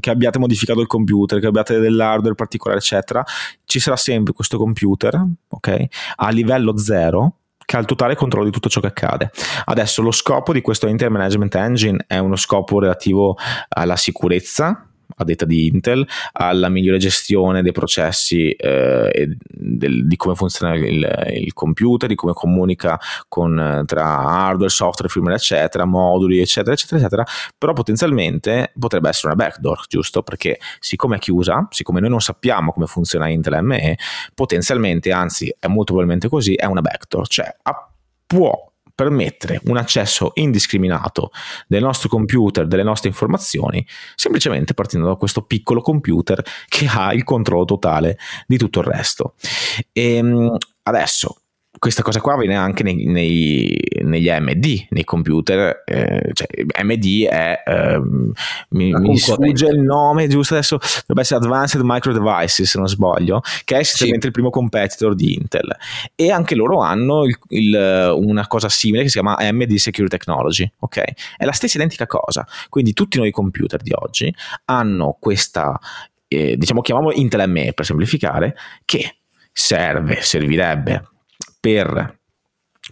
[0.00, 3.24] che abbiate modificato il computer, che abbiate dell'hardware particolare, eccetera,
[3.64, 5.84] ci sarà sempre questo computer, ok?
[6.16, 9.30] A livello zero che ha il totale controllo di tutto ciò che accade.
[9.64, 13.38] Adesso lo scopo di questo Inter Management Engine è uno scopo relativo
[13.68, 20.16] alla sicurezza a detta di Intel, alla migliore gestione dei processi eh, e del, di
[20.16, 22.98] come funziona il, il, computer, di come comunica
[23.28, 27.24] con, tra hardware, software, firmware, eccetera, moduli, eccetera, eccetera, eccetera,
[27.56, 30.22] però potenzialmente potrebbe essere una backdoor, giusto?
[30.22, 33.98] Perché siccome è chiusa, siccome noi non sappiamo come funziona Intel ME,
[34.34, 37.54] potenzialmente, anzi è molto probabilmente così, è una backdoor, cioè
[38.26, 41.30] può permettere un accesso indiscriminato
[41.66, 43.84] del nostro computer, delle nostre informazioni,
[44.14, 49.34] semplicemente partendo da questo piccolo computer che ha il controllo totale di tutto il resto.
[49.92, 51.43] E ehm, adesso
[51.84, 56.46] questa cosa qua avviene anche nei, nei, negli AMD, nei computer, eh, cioè
[56.80, 58.00] AMD è, eh,
[58.70, 63.42] mi, mi sfugge il nome giusto adesso, dovrebbe essere Advanced Micro Devices se non sbaglio,
[63.64, 64.28] che è essenzialmente sì.
[64.28, 65.76] il primo competitor di Intel
[66.14, 70.66] e anche loro hanno il, il, una cosa simile che si chiama AMD Secure Technology,
[70.78, 71.02] ok?
[71.36, 75.78] È la stessa identica cosa, quindi tutti noi computer di oggi hanno questa,
[76.28, 78.56] eh, diciamo chiamiamolo Intel ME per semplificare,
[78.86, 79.16] che
[79.52, 81.08] serve, servirebbe
[81.64, 82.20] per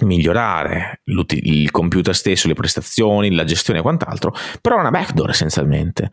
[0.01, 6.11] migliorare il computer stesso, le prestazioni, la gestione e quant'altro, però è una backdoor essenzialmente.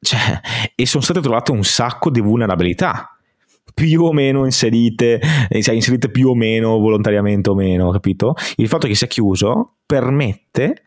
[0.00, 0.40] Cioè,
[0.74, 3.16] e sono state trovate un sacco di vulnerabilità
[3.72, 5.20] più o meno inserite,
[5.60, 8.34] cioè inserite più o meno volontariamente o meno, capito?
[8.56, 10.82] Il fatto che sia chiuso permette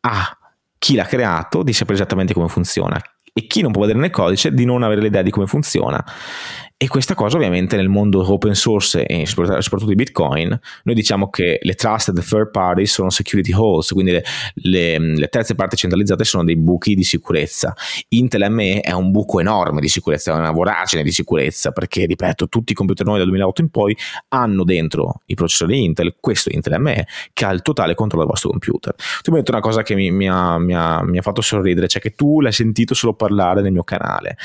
[0.00, 0.38] a
[0.78, 2.98] chi l'ha creato di sapere esattamente come funziona
[3.34, 6.02] e chi non può vedere nel codice di non avere l'idea di come funziona.
[6.76, 11.60] E questa cosa ovviamente nel mondo open source e soprattutto di Bitcoin, noi diciamo che
[11.62, 16.42] le trusted third parties sono security holes, quindi le, le, le terze parti centralizzate sono
[16.42, 17.72] dei buchi di sicurezza.
[18.08, 22.48] Intel ME è un buco enorme di sicurezza, è una voragine di sicurezza, perché ripeto,
[22.48, 23.96] tutti i computer nuovi dal 2008 in poi
[24.30, 28.50] hanno dentro i processori Intel, questo Intel ME, che ha il totale controllo del vostro
[28.50, 28.94] computer.
[29.22, 31.40] Tu mi hai detto una cosa che mi, mi, ha, mi, ha, mi ha fatto
[31.40, 34.36] sorridere, cioè che tu l'hai sentito solo parlare nel mio canale.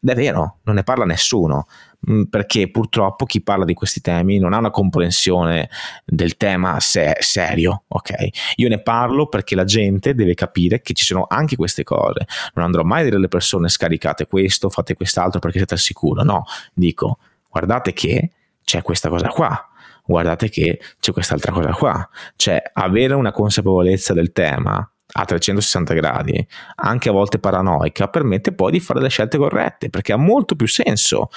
[0.00, 1.66] Ed è vero, non ne parla nessuno.
[2.10, 5.70] Mm, perché purtroppo chi parla di questi temi non ha una comprensione
[6.04, 8.12] del tema se- serio, ok?
[8.56, 12.26] Io ne parlo perché la gente deve capire che ci sono anche queste cose.
[12.54, 16.22] Non andrò mai a dire alle persone scaricate questo, fate quest'altro perché siete al sicuro.
[16.22, 18.30] No, dico guardate che
[18.64, 19.68] c'è questa cosa qua.
[20.04, 22.08] Guardate che c'è quest'altra cosa qua.
[22.36, 24.86] Cioè, avere una consapevolezza del tema
[25.16, 26.46] a 360 gradi,
[26.76, 30.66] anche a volte paranoica, permette poi di fare le scelte corrette, perché ha molto più
[30.66, 31.30] senso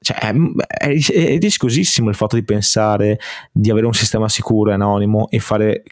[0.00, 3.18] cioè, è, è, è riscosissimo il fatto di pensare
[3.52, 5.82] di avere un sistema sicuro e anonimo e fare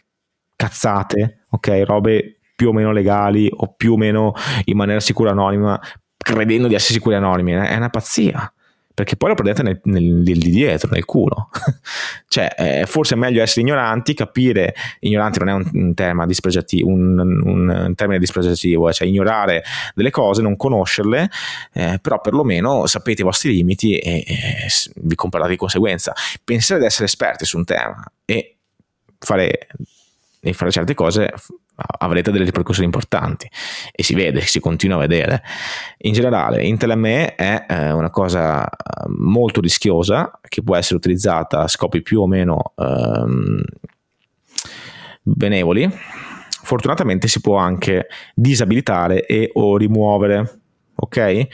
[0.55, 4.33] cazzate, ok, robe più o meno legali o più o meno
[4.65, 5.79] in maniera sicura anonima,
[6.17, 8.51] credendo di essere sicuri anonimi, è una pazzia
[8.95, 11.49] perché poi lo prendete nel, nel, nel, di dietro, nel culo.
[12.29, 16.87] cioè, eh, forse è meglio essere ignoranti, capire, ignoranti non è un, un tema dispregiativo,
[16.87, 21.29] un, un, termine dispregiativo, eh, cioè ignorare delle cose, non conoscerle,
[21.73, 26.13] eh, però perlomeno sapete i vostri limiti e, e vi comportate di conseguenza.
[26.41, 28.55] Pensare di essere esperti su un tema e
[29.19, 29.67] fare,
[30.39, 31.33] e fare certe cose
[31.75, 33.49] avrete delle ripercussioni importanti
[33.91, 35.43] e si vede, si continua a vedere.
[35.99, 38.67] In generale, Intel ME è eh, una cosa
[39.07, 43.61] molto rischiosa che può essere utilizzata a scopi più o meno ehm,
[45.21, 45.89] benevoli.
[46.63, 50.59] Fortunatamente si può anche disabilitare e o rimuovere,
[50.95, 51.47] ok?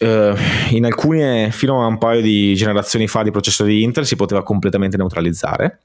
[0.00, 0.34] Uh,
[0.70, 4.96] in alcune, fino a un paio di generazioni fa di processori Intel si poteva completamente
[4.96, 5.80] neutralizzare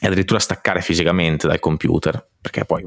[0.00, 2.84] e addirittura staccare fisicamente dal computer, perché poi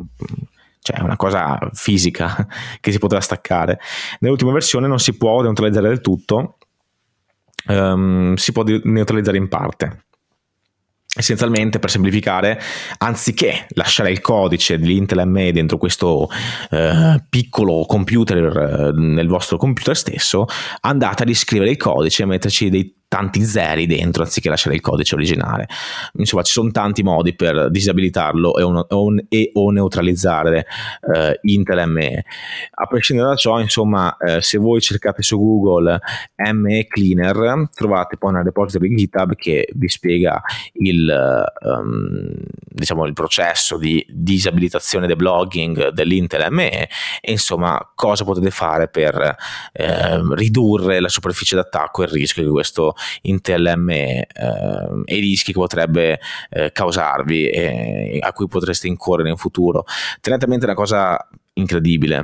[0.79, 2.45] cioè è una cosa fisica
[2.81, 3.79] che si poteva staccare.
[4.19, 6.57] Nell'ultima versione non si può neutralizzare del tutto,
[7.67, 10.05] um, si può neutralizzare in parte
[11.15, 12.59] essenzialmente per semplificare,
[12.97, 16.27] anziché lasciare il codice dell'Intel ME dentro questo
[16.71, 20.45] eh, piccolo computer eh, nel vostro computer stesso,
[20.81, 25.13] andate a riscrivere il codice e metterci dei tanti zeri dentro anziché lasciare il codice
[25.13, 25.67] originale.
[26.13, 30.65] Insomma, ci sono tanti modi per disabilitarlo e, un, o, e o, neutralizzare
[31.13, 32.25] eh, Intel ME.
[32.71, 35.99] A prescindere da ciò, insomma, eh, se voi cercate su Google
[36.53, 40.41] ME Cleaner, trovate poi una repository di GitHub che vi spiega
[40.73, 42.33] il, um,
[42.67, 46.89] diciamo, il processo di disabilitazione deblogging dell'Intel ME
[47.21, 49.35] e insomma cosa potete fare per
[49.71, 54.27] eh, ridurre la superficie d'attacco e il rischio di questo Intel ME eh,
[55.05, 59.85] e i rischi che potrebbe eh, causarvi e a cui potreste incorrere in futuro.
[60.21, 61.17] Tenete a mente una cosa
[61.53, 62.23] incredibile.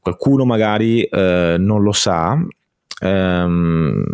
[0.00, 2.38] Qualcuno magari eh, non lo sa,
[3.00, 4.04] ehm,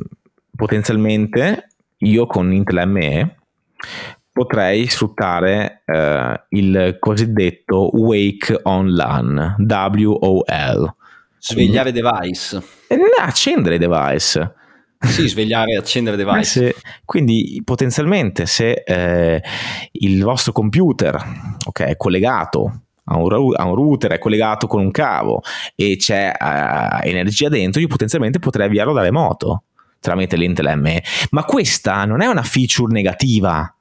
[0.56, 1.66] potenzialmente
[1.98, 3.36] io con Intel ME
[4.32, 10.94] potrei sfruttare eh, il cosiddetto Wake on LAN, WOL.
[11.38, 12.62] Svegliare device.
[12.88, 14.54] Eh, accendere device.
[15.02, 16.38] Sì, svegliare e accendere device.
[16.38, 19.42] Eh se, quindi potenzialmente se eh,
[19.92, 21.20] il vostro computer
[21.66, 25.42] okay, è collegato a un, a un, router, è collegato con un cavo
[25.74, 29.64] e c'è uh, energia dentro, io potenzialmente potrei avviarlo da remoto
[30.02, 31.02] tramite l'Intel ME.
[31.30, 33.74] Ma questa non è una feature negativa,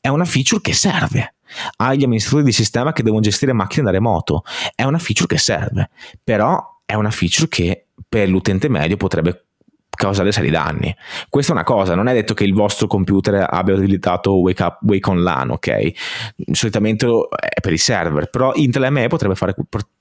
[0.00, 1.34] è una feature che serve
[1.76, 4.42] agli amministratori di sistema che devono gestire macchine da remoto.
[4.74, 5.88] È una feature che serve,
[6.22, 9.47] però è una feature che per l'utente medio potrebbe
[9.98, 10.94] causare seri danni.
[11.28, 14.78] Questa è una cosa, non è detto che il vostro computer abbia utilizzato Wake, up,
[14.82, 15.90] Wake on LAN, ok?
[16.52, 19.56] Solitamente è per i server, però Intel ME potrebbe fare,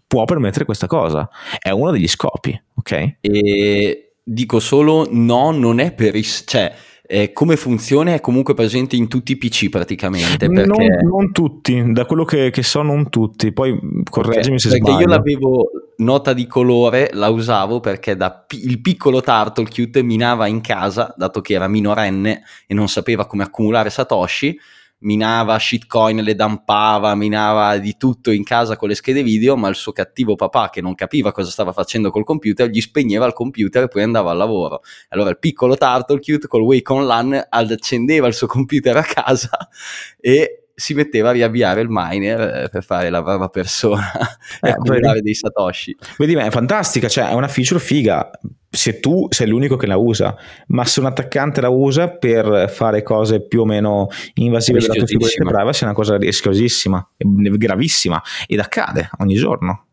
[0.06, 1.28] può permettere questa cosa.
[1.60, 3.16] È uno degli scopi, ok?
[3.22, 6.24] E dico solo no, non è per i...
[6.24, 6.72] cioè
[7.08, 10.49] eh, come funziona è comunque presente in tutti i PC praticamente.
[10.49, 10.66] Perché...
[10.66, 13.80] Non, non tutti, da quello che, che, so non tutti, poi
[14.10, 14.97] correggimi okay, se perché sbaglio.
[14.97, 20.47] Perché io l'avevo nota di colore, la usavo perché da p- il piccolo Turtlecute minava
[20.47, 24.60] in casa, dato che era minorenne e non sapeva come accumulare Satoshi,
[25.00, 29.76] minava shitcoin, le dampava, minava di tutto in casa con le schede video, ma il
[29.76, 33.84] suo cattivo papà che non capiva cosa stava facendo col computer gli spegneva il computer
[33.84, 34.82] e poi andava al lavoro.
[35.10, 39.50] Allora il piccolo Turtle Cute col Wake on LAN accendeva il suo computer a casa
[40.20, 44.11] e si metteva a riavviare il miner eh, per fare la brava persona
[44.61, 45.97] e eh, accumulare dei satoshi.
[46.19, 48.30] Vedi, è fantastica, cioè è una feature figa.
[48.69, 50.36] Se tu sei l'unico che la usa,
[50.67, 55.17] ma se un attaccante la usa per fare cose più o meno invasive della tua
[55.45, 59.87] privacy è una cosa rischiosissima, gravissima ed accade ogni giorno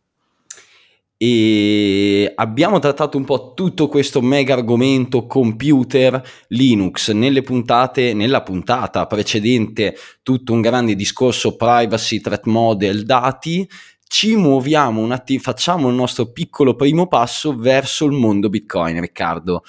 [1.17, 7.11] e abbiamo trattato un po' tutto questo mega argomento computer Linux.
[7.13, 13.69] Nelle puntate, nella puntata precedente tutto un grande discorso privacy, threat model, dati.
[14.07, 19.63] Ci muoviamo un attimo, facciamo il nostro piccolo primo passo verso il mondo Bitcoin Riccardo.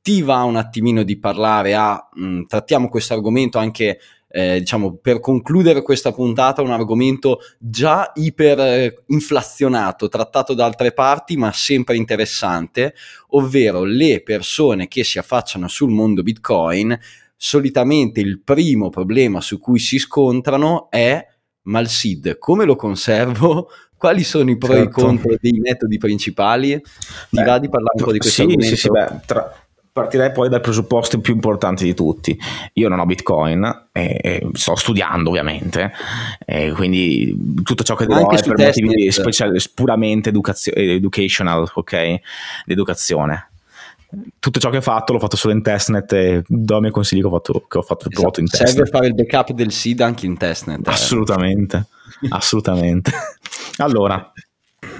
[0.00, 3.98] Ti va un attimino di parlare a mh, trattiamo questo argomento anche
[4.34, 11.52] eh, diciamo, per concludere questa puntata, un argomento già iperinflazionato, trattato da altre parti, ma
[11.52, 12.94] sempre interessante,
[13.30, 16.98] ovvero le persone che si affacciano sul mondo Bitcoin.
[17.36, 21.26] Solitamente il primo problema su cui si scontrano è
[21.64, 23.68] ma il SID come lo conservo?
[24.02, 24.82] Quali sono i pro certo.
[24.82, 25.06] e i certo.
[25.06, 26.80] contro dei metodi principali?
[26.80, 26.82] Ti
[27.30, 28.74] beh, va di parlare un po' di questo sì, argomento?
[28.74, 29.61] Sì, sì, beh, tra,
[29.92, 32.36] partirei poi dal presupposto più importante di tutti.
[32.74, 35.92] Io non ho Bitcoin, e sto studiando ovviamente,
[36.44, 42.20] e quindi tutto ciò che devo è per motivi speciali, puramente educazio- educational, ok?
[42.64, 43.48] L'educazione.
[44.38, 47.20] Tutto ciò che ho fatto l'ho fatto solo in testnet e do i miei consigli
[47.20, 48.40] che ho fatto, che ho fatto esatto.
[48.40, 48.70] in testnet.
[48.70, 50.86] Serve fare il backup del SID anche in testnet.
[50.86, 50.90] Eh.
[50.90, 51.86] Assolutamente,
[52.30, 53.10] assolutamente.
[53.78, 54.30] Allora,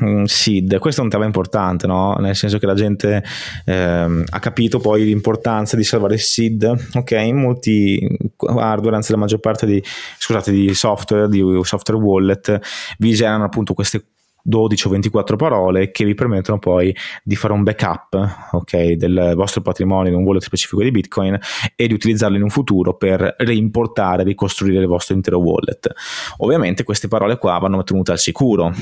[0.02, 2.14] mm, SID, questo è un tema importante, no?
[2.16, 3.22] nel senso che la gente
[3.64, 7.12] ehm, ha capito poi l'importanza di salvare il SID, ok?
[7.32, 9.82] Molti hardware, anzi la maggior parte di,
[10.18, 12.60] scusate, di software, di software wallet,
[12.98, 14.04] vi generano appunto queste
[14.42, 19.60] 12 o 24 parole che vi permettono poi di fare un backup okay, del vostro
[19.62, 21.38] patrimonio in un wallet specifico di Bitcoin
[21.76, 25.92] e di utilizzarlo in un futuro per reimportare, ricostruire il vostro intero wallet.
[26.38, 28.72] Ovviamente queste parole qua vanno tenute al sicuro.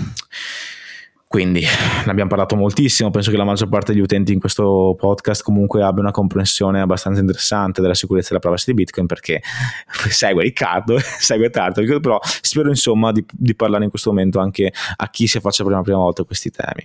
[1.31, 1.61] Quindi
[2.05, 5.81] ne abbiamo parlato moltissimo, penso che la maggior parte degli utenti in questo podcast comunque
[5.81, 9.41] abbia una comprensione abbastanza interessante della sicurezza della privacy di Bitcoin perché
[10.11, 15.09] segue Riccardo, segue Tartar, però spero insomma di, di, parlare in questo momento anche a
[15.09, 16.85] chi si affaccia per la prima volta a questi temi.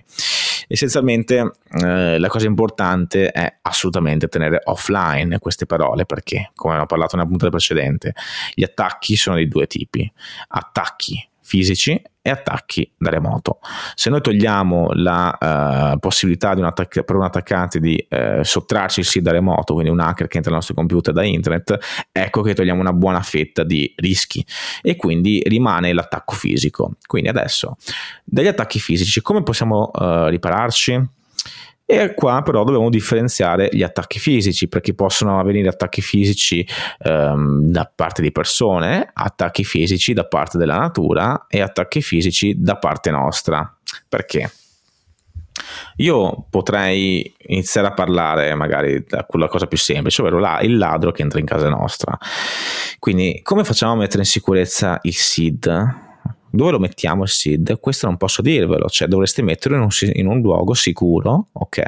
[0.68, 7.16] Essenzialmente eh, la cosa importante è assolutamente tenere offline queste parole perché, come abbiamo parlato
[7.16, 8.14] nella puntata precedente,
[8.54, 10.08] gli attacchi sono di due tipi,
[10.50, 13.60] attacchi fisici e attacchi da remoto.
[13.94, 19.06] Se noi togliamo la uh, possibilità un attac- per un attaccante di uh, sottrarci il
[19.06, 21.78] SID da remoto, quindi un hacker che entra nel nostro computer da internet,
[22.10, 24.44] ecco che togliamo una buona fetta di rischi
[24.82, 26.96] e quindi rimane l'attacco fisico.
[27.06, 27.76] Quindi adesso,
[28.24, 31.14] dagli attacchi fisici, come possiamo uh, ripararci?
[31.88, 36.66] E qua però dobbiamo differenziare gli attacchi fisici, perché possono avvenire attacchi fisici
[36.98, 42.76] ehm, da parte di persone, attacchi fisici da parte della natura e attacchi fisici da
[42.76, 43.72] parte nostra.
[44.08, 44.50] Perché?
[45.98, 51.12] Io potrei iniziare a parlare magari da quella cosa più semplice, ovvero la, il ladro
[51.12, 52.18] che entra in casa nostra.
[52.98, 56.04] Quindi, come facciamo a mettere in sicurezza il SID?
[56.56, 57.78] Dove lo mettiamo il SID?
[57.78, 61.82] Questo non posso dirvelo, cioè dovreste metterlo in un, in un luogo sicuro, ok?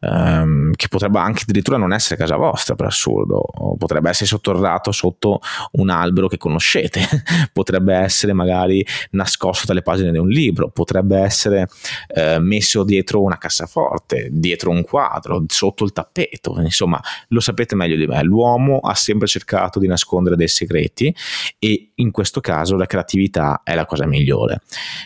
[0.00, 4.92] Um, che potrebbe anche addirittura non essere casa vostra, per assurdo, o potrebbe essere sotterrato
[4.92, 5.40] sotto
[5.72, 7.00] un albero che conoscete,
[7.52, 11.68] potrebbe essere magari nascosto dalle pagine di un libro, potrebbe essere
[12.14, 17.96] uh, messo dietro una cassaforte, dietro un quadro, sotto il tappeto, insomma, lo sapete meglio
[17.96, 21.14] di me, l'uomo ha sempre cercato di nascondere dei segreti
[21.58, 24.62] e in questo caso la creatività è la la cosa migliore.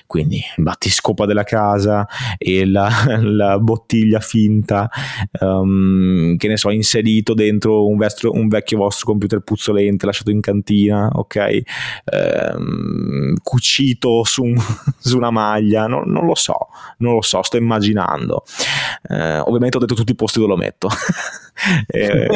[0.06, 2.06] Quindi battiscopa della casa
[2.38, 2.88] e la,
[3.20, 4.88] la bottiglia finta,
[5.40, 10.40] um, che ne so, inserito dentro un, vestro, un, vecchio vostro computer puzzolente lasciato in
[10.40, 11.60] cantina, ok?
[12.56, 14.44] Um, cucito su,
[14.98, 16.68] su, una maglia, no, non lo so,
[16.98, 18.44] non lo so, sto immaginando.
[19.08, 20.88] Uh, ovviamente ho detto tutti i posti dove lo metto.
[21.86, 22.26] eh,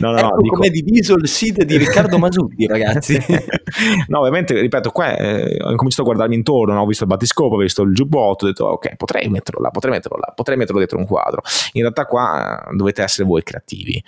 [0.00, 0.54] no, no, ecco no, dico...
[0.56, 3.18] come diviso il sito di Riccardo Masutti, ragazzi.
[4.08, 6.80] no, ovviamente, ripeto, qua eh, ho cominciato a guardarmi intorno, no?
[6.80, 9.92] ho visto il battiscopo, ho visto il giubbotto, ho detto ok, potrei metterlo là, potrei
[9.92, 11.42] metterlo là, potrei metterlo dentro un quadro.
[11.72, 14.02] In realtà qua eh, dovete essere voi creativi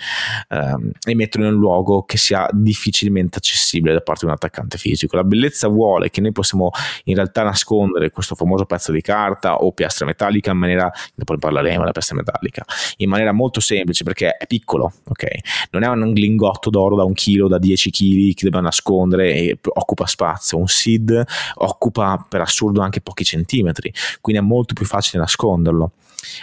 [0.48, 4.78] ehm, e metterlo in un luogo che sia difficilmente accessibile da parte di un attaccante
[4.78, 5.16] fisico.
[5.16, 6.70] La bellezza vuole che noi possiamo
[7.04, 10.90] in realtà nascondere questo famoso pezzo di carta o piastra metallica in maniera,
[11.24, 12.64] poi parleremo della piastra metallica,
[12.98, 15.26] in maniera molto semplice perché è piccolo, ok?
[15.70, 19.58] Non è un lingotto d'oro da un chilo, da 10 kg che dobbiamo nascondere e
[19.62, 20.58] occupa spazio.
[20.58, 21.22] Un SID
[21.54, 25.92] occupa per assurdo anche pochi centimetri, quindi è molto più facile nasconderlo.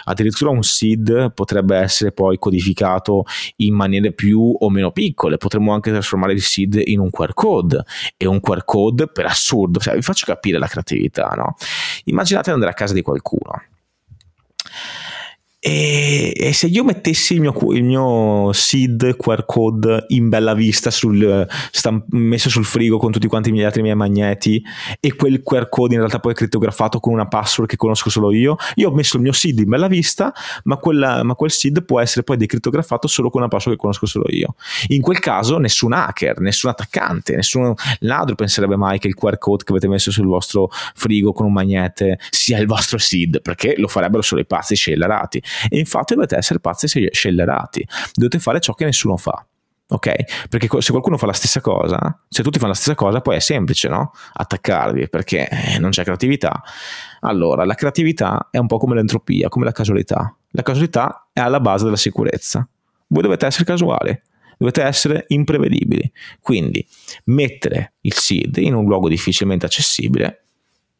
[0.04, 3.24] Addirittura un SID potrebbe essere poi codificato
[3.56, 7.82] in maniere più o meno piccole, potremmo anche trasformare il SID in un QR code
[8.16, 11.54] e un QR code per assurdo, cioè, vi faccio capire la creatività, no?
[12.04, 13.62] Immaginate di andare a casa di qualcuno
[15.62, 20.90] e, e, se io mettessi il mio, il mio SID QR code in bella vista
[20.90, 24.62] sul, stamp- messo sul frigo con tutti quanti gli altri miei magneti
[24.98, 28.32] e quel QR code in realtà poi è crittografato con una password che conosco solo
[28.32, 30.32] io, io ho messo il mio SID in bella vista,
[30.64, 34.06] ma, quella, ma quel SID può essere poi decriptografato solo con una password che conosco
[34.06, 34.54] solo io.
[34.86, 39.64] In quel caso nessun hacker, nessun attaccante, nessun ladro penserebbe mai che il QR code
[39.64, 43.88] che avete messo sul vostro frigo con un magnete sia il vostro SID, perché lo
[43.88, 48.74] farebbero solo i pazzi scellerati e infatti dovete essere pazzi e scellerati, dovete fare ciò
[48.74, 49.44] che nessuno fa.
[49.92, 50.48] Ok?
[50.48, 51.98] Perché se qualcuno fa la stessa cosa,
[52.28, 54.12] se tutti fanno la stessa cosa, poi è semplice, no?
[54.34, 56.62] Attaccarvi perché eh, non c'è creatività.
[57.20, 60.32] Allora, la creatività è un po' come l'entropia, come la casualità.
[60.50, 62.66] La casualità è alla base della sicurezza.
[63.08, 64.16] Voi dovete essere casuali,
[64.56, 66.10] dovete essere imprevedibili.
[66.40, 66.86] Quindi,
[67.24, 70.44] mettere il seed in un luogo difficilmente accessibile.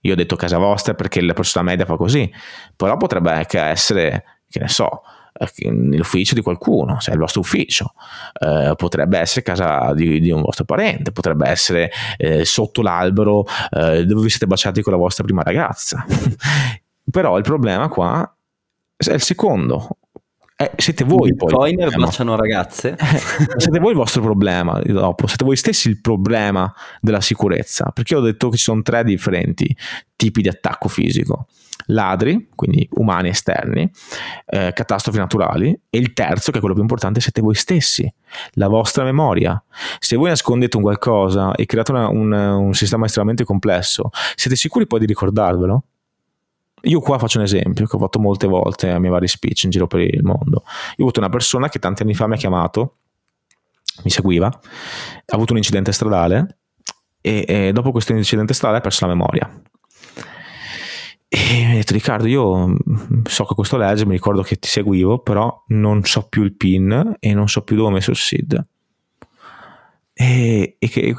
[0.01, 2.28] Io ho detto casa vostra perché la persona media fa così,
[2.74, 7.40] però potrebbe anche essere che ne so, eh, nell'ufficio di qualcuno, se è il vostro
[7.40, 7.94] ufficio,
[8.40, 14.05] eh, potrebbe essere casa di, di, un vostro parente, potrebbe essere eh, sotto l'albero eh,
[14.05, 16.05] dove vi siete baciati con la vostra prima ragazza.
[17.11, 18.34] Però il problema qua
[18.96, 19.96] è il secondo.
[20.57, 21.48] Eh, siete voi poi.
[21.48, 22.96] Bitcoiner baciano ragazze.
[23.57, 27.90] siete voi il vostro problema dopo, siete voi stessi il problema della sicurezza.
[27.94, 29.74] Perché ho detto che ci sono tre differenti
[30.16, 31.46] tipi di attacco fisico
[31.93, 33.91] ladri, quindi umani esterni,
[34.47, 38.12] eh, catastrofi naturali e il terzo, che è quello più importante, siete voi stessi,
[38.53, 39.62] la vostra memoria.
[39.99, 44.86] Se voi nascondete un qualcosa e create una, un, un sistema estremamente complesso, siete sicuri
[44.86, 45.84] poi di ricordarvelo?
[46.84, 49.70] Io qua faccio un esempio che ho fatto molte volte a miei vari speech in
[49.70, 50.62] giro per il mondo.
[50.64, 52.97] Io ho avuto una persona che tanti anni fa mi ha chiamato,
[54.03, 56.59] mi seguiva, ha avuto un incidente stradale
[57.20, 59.62] e, e dopo questo incidente stradale ha perso la memoria.
[61.32, 62.74] E mi ha detto Riccardo, io mm,
[63.22, 67.18] so che questo legge, mi ricordo che ti seguivo, però non so più il PIN
[67.20, 68.66] e non so più dove ho messo il SID.
[70.12, 71.14] E, e che,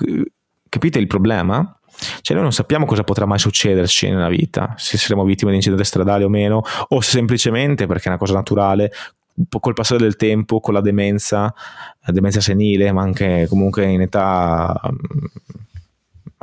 [0.68, 1.80] capite il problema?
[2.20, 5.86] Cioè noi non sappiamo cosa potrà mai succederci nella vita, se saremo vittime di incidente
[5.86, 8.92] stradale o meno, o se semplicemente, perché è una cosa naturale,
[9.62, 11.54] col passare del tempo, con la demenza,
[12.02, 14.78] la demenza senile, ma anche comunque in età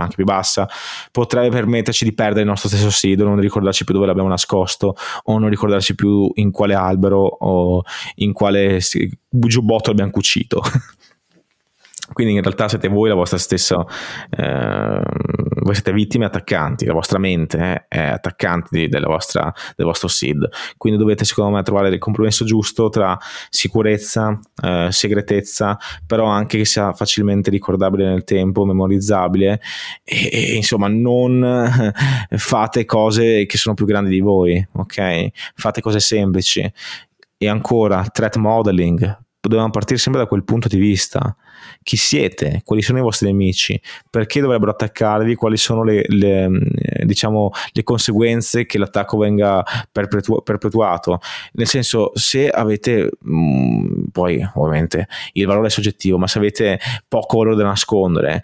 [0.02, 0.68] anche più bassa,
[1.10, 5.38] potrebbe permetterci di perdere il nostro stesso SID, non ricordarci più dove l'abbiamo nascosto, o
[5.38, 7.82] non ricordarci più in quale albero o
[8.16, 8.80] in quale
[9.30, 10.62] giubbotto l'abbiamo cucito.
[12.12, 13.84] Quindi in realtà siete voi la vostra stessa,
[14.30, 15.00] eh,
[15.60, 20.48] voi siete vittime attaccanti, la vostra mente è attaccante della vostra, del vostro SID.
[20.76, 23.16] Quindi dovete secondo me trovare il compromesso giusto tra
[23.50, 29.60] sicurezza, eh, segretezza, però anche che sia facilmente ricordabile nel tempo, memorizzabile
[30.02, 31.92] e, e insomma non
[32.36, 35.28] fate cose che sono più grandi di voi, ok?
[35.54, 36.72] Fate cose semplici.
[37.40, 41.34] E ancora, threat modeling, dobbiamo partire sempre da quel punto di vista.
[41.82, 43.80] Chi siete, quali sono i vostri nemici,
[44.10, 46.48] perché dovrebbero attaccarvi, quali sono le, le,
[47.04, 51.20] diciamo, le conseguenze che l'attacco venga perpetu- perpetuato.
[51.52, 56.78] Nel senso, se avete, mh, mm, poi ovviamente il valore è soggettivo, ma se avete
[57.06, 58.42] poco valore da nascondere,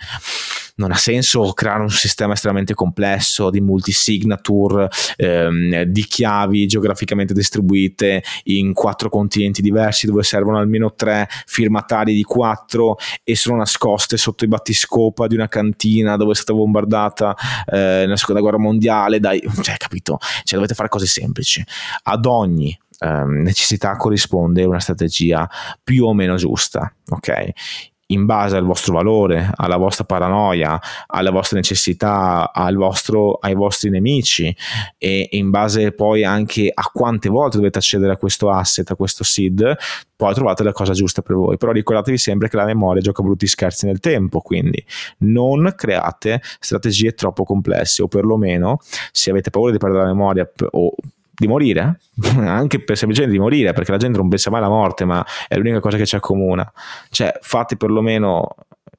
[0.76, 8.22] non ha senso creare un sistema estremamente complesso di multisignature, ehm, di chiavi geograficamente distribuite
[8.44, 14.44] in quattro continenti diversi dove servono almeno tre firmatari di quattro e sono nascoste sotto
[14.44, 19.20] i battiscopa di una cantina dove è stata bombardata eh, nella seconda guerra mondiale.
[19.20, 20.18] Dai, cioè, capito?
[20.18, 21.64] Cioè, dovete fare cose semplici.
[22.04, 25.48] Ad ogni ehm, necessità corrisponde una strategia
[25.82, 27.92] più o meno giusta, ok?
[28.06, 34.54] In base al vostro valore, alla vostra paranoia, alle vostre necessità, vostro, ai vostri nemici
[34.98, 39.24] e in base poi anche a quante volte dovete accedere a questo asset, a questo
[39.24, 39.76] seed,
[40.16, 41.56] poi trovate la cosa giusta per voi.
[41.56, 44.84] Però ricordatevi sempre che la memoria gioca brutti scherzi nel tempo, quindi
[45.18, 48.78] non create strategie troppo complesse o perlomeno
[49.12, 50.94] se avete paura di perdere la memoria o
[51.36, 52.00] di morire,
[52.38, 55.56] anche per semplicemente di morire, perché la gente non pensa mai alla morte, ma è
[55.56, 56.70] l'unica cosa che ci accomuna.
[57.10, 58.54] Cioè, fate perlomeno,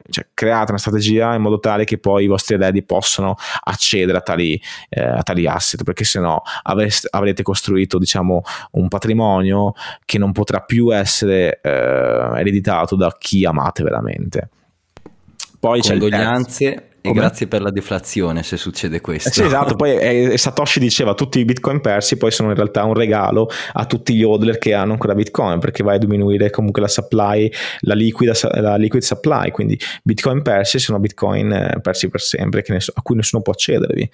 [0.10, 4.22] cioè, create una strategia in modo tale che poi i vostri eredi possano accedere a
[4.22, 4.60] tali,
[4.90, 9.74] eh, a tali asset, perché se no avreste, avrete costruito, diciamo, un patrimonio
[10.06, 14.50] che non potrà più essere eh, ereditato da chi amate veramente.
[15.60, 16.00] Poi c'è il
[17.06, 17.20] e Come?
[17.22, 19.30] grazie per la deflazione se succede questo.
[19.30, 22.84] Eh sì, esatto, poi eh, Satoshi diceva tutti i bitcoin persi poi sono in realtà
[22.84, 26.82] un regalo a tutti gli hodler che hanno ancora bitcoin perché vai a diminuire comunque
[26.82, 27.52] la supply,
[27.82, 32.92] la, liquida, la liquid supply, quindi bitcoin persi sono bitcoin eh, persi per sempre ness-
[32.94, 34.10] a cui nessuno può accedervi.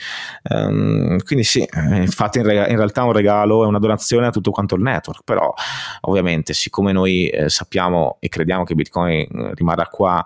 [0.50, 4.32] Um, quindi sì, eh, fate in, rega- in, realtà un regalo, è una donazione a
[4.32, 5.54] tutto quanto il network, però
[6.02, 10.26] ovviamente siccome noi eh, sappiamo e crediamo che bitcoin eh, rimarrà qua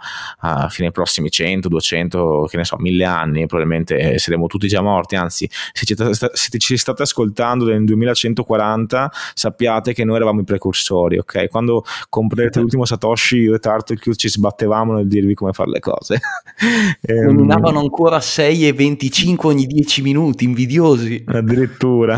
[0.70, 5.16] fino ai prossimi 100, 200 che ne so, mille anni, probabilmente saremo tutti già morti,
[5.16, 11.18] anzi, se ci, se ci state ascoltando nel 2140, sappiate che noi eravamo i precursori,
[11.18, 11.50] ok?
[11.50, 16.20] Quando comprerete l'ultimo Satoshi, io e Tartle ci sbattevamo nel dirvi come fare le cose.
[17.08, 21.24] Nominavano ehm, ancora 6 e 25 ogni 10 minuti, invidiosi.
[21.28, 22.18] Addirittura.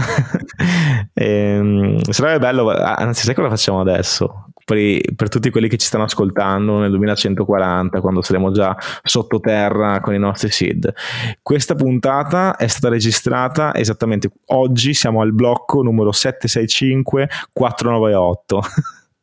[1.14, 4.47] ehm, sarebbe bello, anzi, sai cosa facciamo adesso?
[4.68, 10.14] Per, per, tutti quelli che ci stanno ascoltando nel 2140, quando saremo già sottoterra con
[10.14, 10.94] i nostri seed.
[11.42, 18.62] Questa puntata è stata registrata esattamente oggi, siamo al blocco numero 765 498.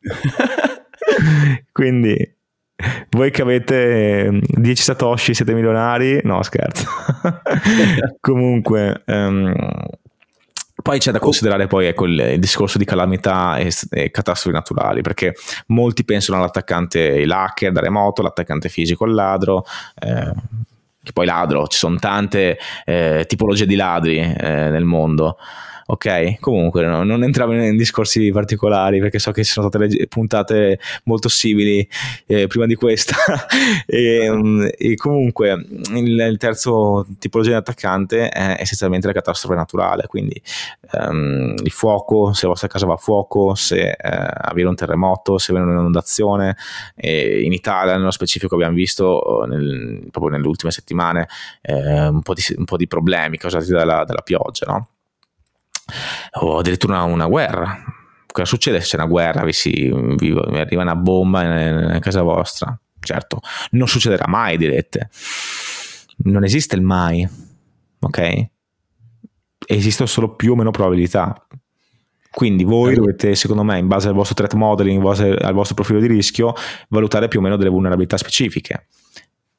[1.71, 2.33] Quindi
[3.11, 6.21] voi che avete 10 satoshi siete milionari?
[6.23, 6.87] No, scherzo.
[8.19, 9.53] Comunque, um,
[10.81, 15.01] poi c'è da considerare poi ecco, il, il, discorso di calamità e, e, catastrofi naturali,
[15.01, 15.33] perché
[15.67, 19.65] molti pensano all'attaccante il hacker da remoto, l'attaccante fisico il ladro,
[19.99, 20.33] eh,
[21.01, 25.37] che poi ladro, ci sono tante eh, tipologie di ladri eh, nel mondo.
[25.87, 26.39] Ok?
[26.39, 30.79] Comunque no, non entriamo in discorsi particolari perché so che ci sono state le puntate
[31.03, 31.87] molto simili
[32.25, 33.15] eh, prima di questa
[33.85, 35.51] e, um, e, comunque
[35.93, 40.41] il, il, terzo tipologia di attaccante è essenzialmente la catastrofe naturale, quindi
[40.93, 45.37] um, il fuoco, se la vostra casa va a fuoco, se eh, avviene un terremoto,
[45.37, 46.57] se viene un'inondazione,
[46.95, 51.27] e in Italia nello specifico abbiamo visto nel, proprio nelle ultime settimane
[51.61, 54.87] eh, un, po di, un, po di, problemi causati dalla, dalla pioggia, no?
[56.41, 57.83] O addirittura una, una guerra.
[58.27, 62.21] Cosa succede se c'è una guerra, vi, si, vi, arriva una bomba in, in casa
[62.21, 62.77] vostra?
[62.99, 63.39] Certo,
[63.71, 65.09] non succederà mai, direte.
[66.17, 67.27] Non esiste il mai,
[67.99, 68.45] ok?
[69.67, 71.47] Esistono solo più o meno probabilità.
[72.29, 75.01] Quindi voi dovete, secondo me, in base al vostro threat modeling,
[75.41, 76.53] al vostro profilo di rischio,
[76.89, 78.87] valutare più o meno delle vulnerabilità specifiche.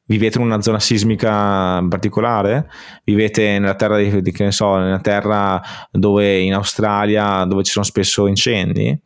[0.09, 2.71] Vivete in una zona sismica particolare?
[3.03, 7.73] Vivete nella terra, di, di, che ne so, nella terra dove in Australia dove ci
[7.73, 8.97] sono spesso incendi?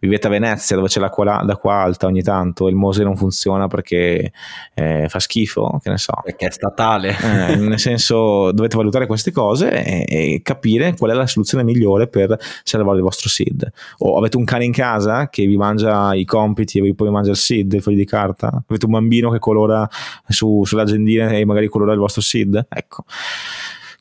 [0.00, 3.66] Vivete a Venezia dove c'è l'acqua, l'acqua alta ogni tanto e il Mose non funziona
[3.66, 4.32] perché
[4.72, 5.78] eh, fa schifo?
[5.82, 6.14] Che ne so.
[6.24, 7.10] Perché è statale.
[7.10, 12.08] Eh, nel senso, dovete valutare queste cose e, e, capire qual è la soluzione migliore
[12.08, 13.70] per salvare il vostro seed.
[13.98, 17.36] O avete un cane in casa che vi mangia i compiti e poi mangia il
[17.36, 18.64] seed, il foglio di carta?
[18.66, 19.86] Avete un bambino che colora
[20.28, 22.66] su su, sull'agendina e magari colorare il vostro seed?
[22.68, 23.04] Ecco.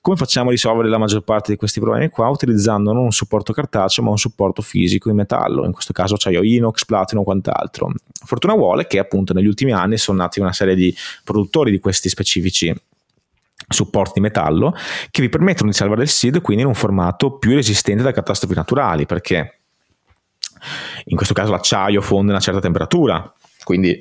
[0.02, 2.30] Come facciamo a risolvere la maggior parte di questi problemi qua?
[2.30, 6.44] Utilizzando non un supporto cartaceo ma un supporto fisico in metallo, in questo caso acciaio
[6.44, 7.92] inox, platino o quant'altro.
[8.24, 12.10] Fortuna vuole che appunto negli ultimi anni sono nati una serie di produttori di questi
[12.10, 12.72] specifici
[13.68, 14.76] supporti metallo
[15.10, 18.54] che vi permettono di salvare il seed quindi in un formato più resistente da catastrofi
[18.54, 19.62] naturali perché
[21.06, 24.00] in questo caso l'acciaio fonde a una certa temperatura quindi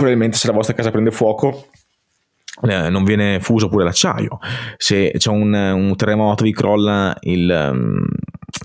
[0.00, 1.68] probabilmente se la vostra casa prende fuoco
[2.62, 4.38] eh, non viene fuso pure l'acciaio.
[4.76, 8.06] Se c'è un, un terremoto, vi crolla il, um,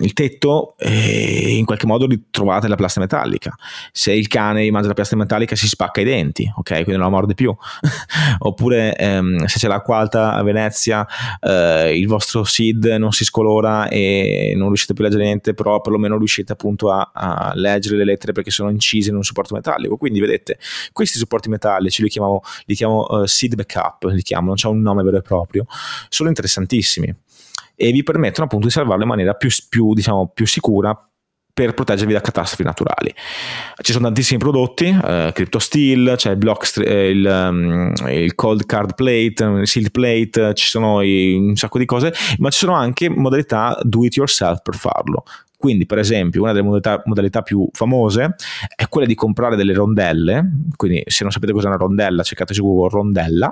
[0.00, 3.54] il tetto e in qualche modo ritrovate la plastica metallica.
[3.92, 6.72] Se il cane mangia la plastica metallica si spacca i denti, ok?
[6.72, 7.54] Quindi non la morde più.
[8.38, 11.06] Oppure ehm, se c'è l'acqua alta a Venezia,
[11.40, 15.80] eh, il vostro seed non si scolora e non riuscite più a leggere niente, però
[15.80, 19.96] perlomeno riuscite appunto a, a leggere le lettere perché sono incise in un supporto metallico.
[19.96, 20.58] Quindi vedete,
[20.92, 24.80] questi supporti metallici li chiamo, li chiamo uh, seed backup, li chiamo, non c'è un
[24.82, 25.64] nome vero e proprio,
[26.08, 27.14] sono interessantissimi
[27.76, 30.98] e vi permettono appunto di salvarlo in maniera più, più, diciamo, più sicura
[31.56, 33.14] per proteggervi da catastrofi naturali.
[33.80, 38.94] Ci sono tantissimi prodotti, eh, CryptoSteel, c'è il, block, eh, il, um, il, Cold Card
[38.94, 43.08] Plate, il Sealed Plate, ci sono i, un sacco di cose, ma ci sono anche
[43.08, 45.24] modalità do it yourself per farlo.
[45.56, 48.34] Quindi, per esempio, una delle modalità, modalità, più famose
[48.74, 50.46] è quella di comprare delle rondelle.
[50.76, 53.50] Quindi, se non sapete cos'è una rondella, cercate su Google rondella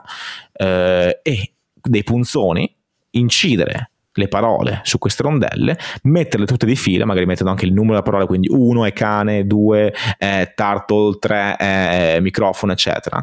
[0.52, 2.70] eh, e dei punzoni,
[3.12, 7.92] incidere le parole su queste rondelle, metterle tutte di fila, magari mettendo anche il numero
[7.92, 13.22] della parola, quindi 1 è cane, 2 è turtle, 3 è microfono, eccetera.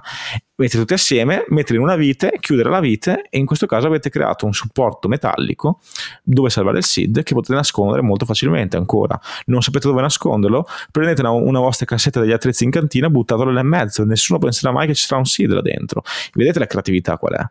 [0.56, 4.12] Mettere tutte assieme, mettere in una vite, chiudere la vite e in questo caso avete
[4.12, 5.80] creato un supporto metallico
[6.22, 9.20] dove salvare il SID che potete nascondere molto facilmente ancora.
[9.46, 10.68] Non sapete dove nasconderlo?
[10.92, 14.72] Prendete una, una vostra cassetta degli attrezzi in cantina, buttatelo là in mezzo, nessuno penserà
[14.72, 16.04] mai che ci sarà un SID là dentro.
[16.34, 17.44] Vedete la creatività qual è?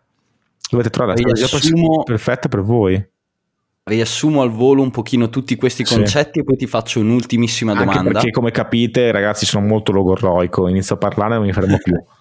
[0.70, 3.04] Dovete trovare la strategia perfetta per voi
[3.90, 6.38] riassumo al volo un pochino tutti questi concetti sì.
[6.40, 8.10] e poi ti faccio un'ultimissima Anche domanda.
[8.12, 11.94] Perché come capite ragazzi sono molto logorroico, inizio a parlare e non mi fermo più.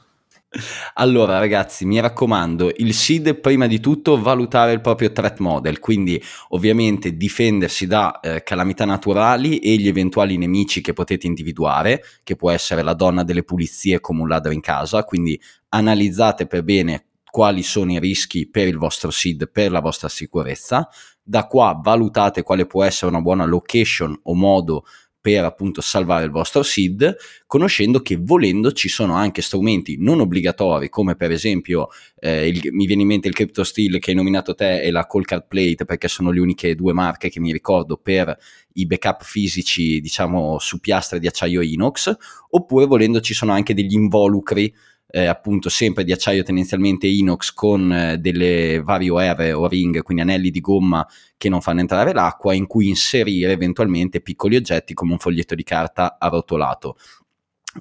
[0.96, 6.20] Allora ragazzi mi raccomando il SID prima di tutto valutare il proprio threat model quindi
[6.50, 12.50] ovviamente difendersi da eh, calamità naturali e gli eventuali nemici che potete individuare che può
[12.50, 15.40] essere la donna delle pulizie come un ladro in casa quindi
[15.70, 20.90] analizzate per bene quali sono i rischi per il vostro SID per la vostra sicurezza
[21.30, 24.84] da qua valutate quale può essere una buona location o modo
[25.22, 27.16] per appunto salvare il vostro seed,
[27.46, 31.90] conoscendo che volendo ci sono anche strumenti non obbligatori, come per esempio
[32.20, 35.26] eh, il, mi viene in mente il CryptoSteel che hai nominato te e la Cold
[35.26, 38.36] Card Plate, perché sono le uniche due marche che mi ricordo per
[38.74, 42.16] i backup fisici, diciamo, su piastre di acciaio inox,
[42.50, 44.74] oppure volendo ci sono anche degli involucri
[45.12, 50.24] eh, appunto sempre di acciaio tendenzialmente inox con eh, delle varie OR o ring, quindi
[50.24, 51.06] anelli di gomma
[51.36, 55.64] che non fanno entrare l'acqua, in cui inserire eventualmente piccoli oggetti come un foglietto di
[55.64, 56.98] carta arrotolato.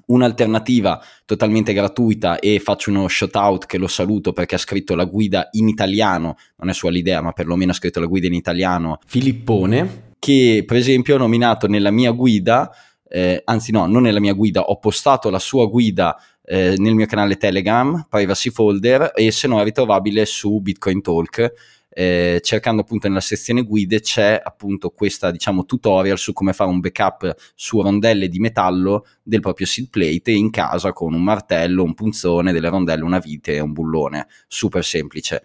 [0.05, 5.05] Un'alternativa totalmente gratuita e faccio uno shout out che lo saluto perché ha scritto la
[5.05, 8.99] guida in italiano, non è sua l'idea, ma perlomeno ha scritto la guida in italiano,
[9.05, 12.71] Filippone, che per esempio ho nominato nella mia guida,
[13.07, 16.15] eh, anzi no, non nella mia guida, ho postato la sua guida
[16.51, 21.53] eh, nel mio canale Telegram, Privacy Folder, e se no è ritrovabile su Bitcoin Talk.
[21.91, 26.79] eh, cercando appunto nella sezione guide c'è appunto questa diciamo tutorial su come fare un
[26.79, 31.93] backup su rondelle di metallo del proprio seed plate in casa con un martello, un
[31.93, 35.43] punzone, delle rondelle, una vite e un bullone, super semplice.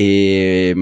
[0.00, 0.72] E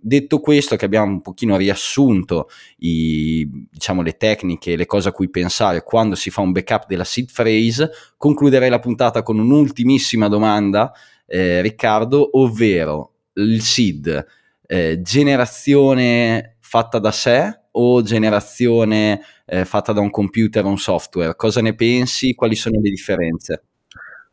[0.00, 2.48] detto questo, che abbiamo un pochino riassunto
[2.78, 7.02] i, diciamo, le tecniche, le cose a cui pensare quando si fa un backup della
[7.02, 10.92] seed phrase, concluderei la puntata con un'ultimissima domanda,
[11.26, 14.24] eh, Riccardo, ovvero il seed
[14.68, 21.34] eh, generazione fatta da sé o generazione eh, fatta da un computer o un software?
[21.34, 22.34] Cosa ne pensi?
[22.34, 23.64] Quali sono le differenze?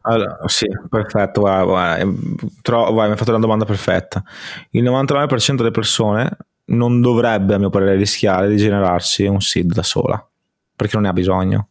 [0.09, 2.11] Allora, sì, perfetto, guarda, guarda,
[2.61, 4.23] tro- vai, mi hai fatto una domanda perfetta.
[4.71, 6.29] Il 99% delle persone
[6.65, 10.25] non dovrebbe, a mio parere, rischiare di generarsi un SID da sola,
[10.75, 11.69] perché non ne ha bisogno.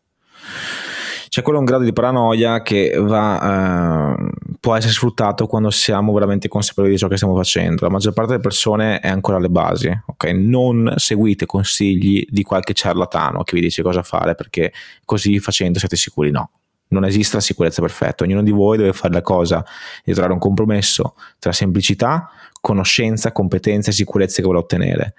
[1.28, 4.30] C'è quello un grado di paranoia che va, eh,
[4.60, 7.84] può essere sfruttato quando siamo veramente consapevoli di ciò che stiamo facendo.
[7.84, 10.24] La maggior parte delle persone è ancora alle basi, ok?
[10.26, 14.72] Non seguite consigli di qualche ciarlatano che vi dice cosa fare, perché
[15.04, 16.50] così facendo siete sicuri no
[16.88, 19.64] non esiste la sicurezza perfetta, ognuno di voi deve fare la cosa
[20.04, 22.30] di trovare un compromesso tra semplicità,
[22.60, 25.14] conoscenza, competenze e sicurezze che vuole ottenere.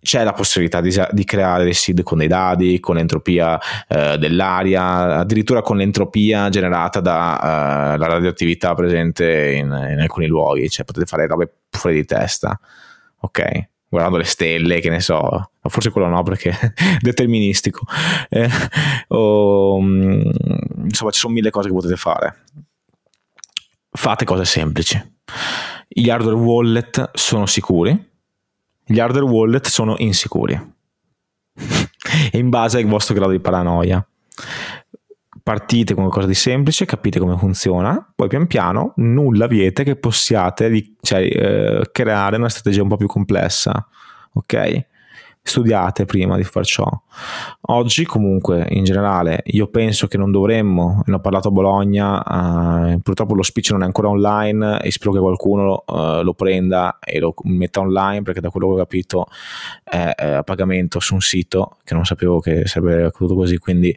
[0.00, 3.56] C'è la possibilità di, di creare dei seed con dei dadi, con l'entropia
[3.86, 10.84] eh, dell'aria, addirittura con l'entropia generata dalla uh, radioattività presente in, in alcuni luoghi, cioè
[10.84, 12.58] potete fare robe fuori di testa.
[13.20, 13.70] Ok?
[13.92, 17.84] Guardando le stelle, che ne so, forse quello no perché è deterministico.
[18.30, 18.48] Eh,
[19.08, 20.30] o, mm,
[20.84, 22.44] insomma, ci sono mille cose che potete fare.
[23.90, 24.98] Fate cose semplici.
[25.86, 28.10] Gli hardware wallet sono sicuri,
[28.82, 30.58] gli hardware wallet sono insicuri.
[32.32, 34.02] in base al vostro grado di paranoia
[35.42, 40.94] partite con qualcosa di semplice, capite come funziona, poi pian piano nulla viete che possiate
[41.00, 43.86] cioè, eh, creare una strategia un po' più complessa,
[44.34, 44.86] ok?
[45.42, 46.88] Studiate prima di far ciò.
[47.62, 53.00] Oggi comunque in generale io penso che non dovremmo, ne ho parlato a Bologna, uh,
[53.00, 57.18] purtroppo lo speech non è ancora online e spero che qualcuno uh, lo prenda e
[57.18, 59.26] lo metta online perché da quello che ho capito
[59.82, 63.94] è, è a pagamento su un sito che non sapevo che sarebbe accaduto così, quindi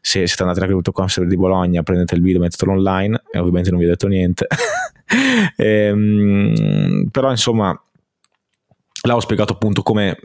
[0.00, 3.78] se siete andati alla Crypto di Bologna prendete il video, mettetelo online e ovviamente non
[3.78, 4.46] vi ho detto niente.
[5.56, 7.78] e, um, però insomma
[9.06, 10.16] là ho spiegato appunto come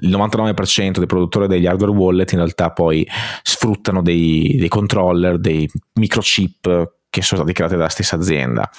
[0.00, 3.06] il 99% dei produttori degli hardware wallet in realtà poi
[3.42, 8.70] sfruttano dei, dei controller, dei microchip che sono stati creati dalla stessa azienda.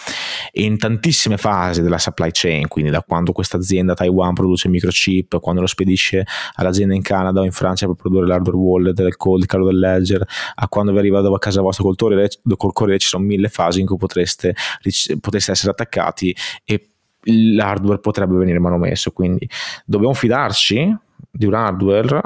[0.52, 4.74] E in tantissime fasi della supply chain, quindi da quando questa azienda Taiwan produce il
[4.74, 6.26] microchip, quando lo spedisce
[6.56, 9.80] all'azienda in Canada o in Francia per produrre l'hardware wallet, del code, il carro del
[9.80, 10.26] ledger,
[10.56, 13.80] a quando vi arriva a casa vostra col corriere, col corriere ci sono mille fasi
[13.80, 14.56] in cui potreste,
[15.20, 16.90] potreste essere attaccati e
[17.24, 19.50] l'hardware potrebbe venire manomesso, quindi
[19.86, 20.96] dobbiamo fidarci
[21.32, 22.22] di un hardware?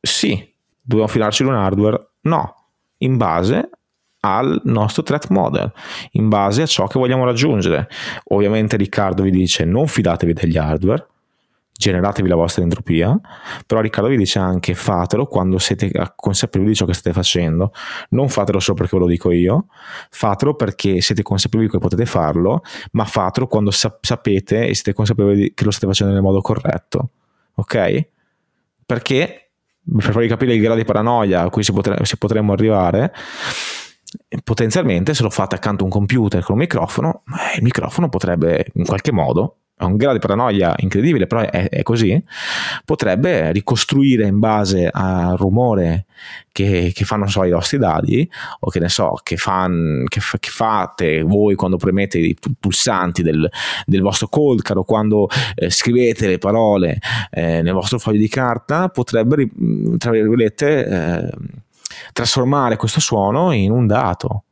[0.00, 0.52] Sì.
[0.80, 2.08] Dobbiamo fidarci di un hardware?
[2.22, 2.54] No.
[2.98, 3.70] In base
[4.24, 5.70] al nostro threat model,
[6.12, 7.88] in base a ciò che vogliamo raggiungere.
[8.28, 11.06] Ovviamente Riccardo vi dice non fidatevi degli hardware,
[11.76, 13.18] generatevi la vostra entropia,
[13.66, 17.72] però Riccardo vi dice anche fatelo quando siete consapevoli di ciò che state facendo,
[18.10, 19.66] non fatelo solo perché ve lo dico io,
[20.08, 22.62] fatelo perché siete consapevoli che potete farlo,
[22.92, 27.10] ma fatelo quando sap- sapete e siete consapevoli che lo state facendo nel modo corretto,
[27.56, 28.06] ok?
[28.84, 29.50] Perché?
[29.84, 33.12] Per farvi capire il grado di paranoia a cui si, potre, si potremmo arrivare
[34.42, 37.24] potenzialmente se lo fate accanto a un computer con un microfono
[37.56, 41.82] il microfono potrebbe in qualche modo ha un grado di paranoia incredibile, però è, è,
[41.82, 42.22] così,
[42.84, 46.06] potrebbe ricostruire in base al rumore
[46.52, 48.28] che, che fanno so, i vostri dadi
[48.60, 53.50] o che ne so, che, fan, che, che fate voi quando premete i pulsanti del,
[53.84, 56.98] del vostro colcaro, quando eh, scrivete le parole
[57.30, 59.48] eh, nel vostro foglio di carta, potrebbe,
[59.98, 61.30] tra virgolette, eh,
[62.12, 64.44] trasformare questo suono in un dato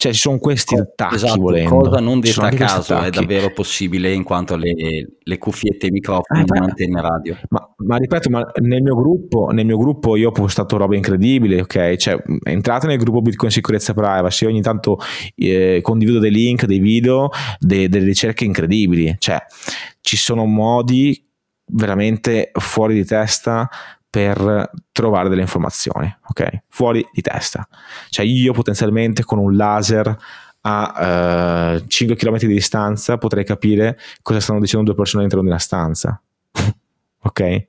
[0.00, 1.76] cioè ci sono questi attacchi esatto, volendo.
[1.76, 4.72] Cosa non detta a caso è davvero possibile in quanto alle
[5.22, 7.36] le cuffiette e i microfoni eh, antenne radio.
[7.50, 11.60] Ma, ma, ripeto, ma nel mio gruppo, nel mio gruppo io ho postato robe incredibili,
[11.60, 11.96] ok?
[11.96, 14.98] Cioè entrate nel gruppo Bitcoin Sicurezza Privacy, ogni tanto
[15.34, 17.28] eh, condivido dei link, dei video,
[17.58, 19.14] de, delle ricerche incredibili.
[19.18, 19.36] Cioè
[20.00, 21.22] ci sono modi
[21.72, 23.68] veramente fuori di testa
[24.10, 26.62] per trovare delle informazioni, ok?
[26.68, 27.66] Fuori di testa.
[28.08, 30.16] Cioè io potenzialmente con un laser
[30.62, 35.50] a uh, 5 km di distanza potrei capire cosa stanno dicendo due persone all'interno di
[35.50, 36.20] una stanza.
[37.22, 37.66] ok?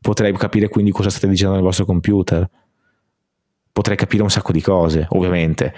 [0.00, 2.48] Potrei capire quindi cosa state dicendo nel vostro computer.
[3.72, 5.74] Potrei capire un sacco di cose, ovviamente.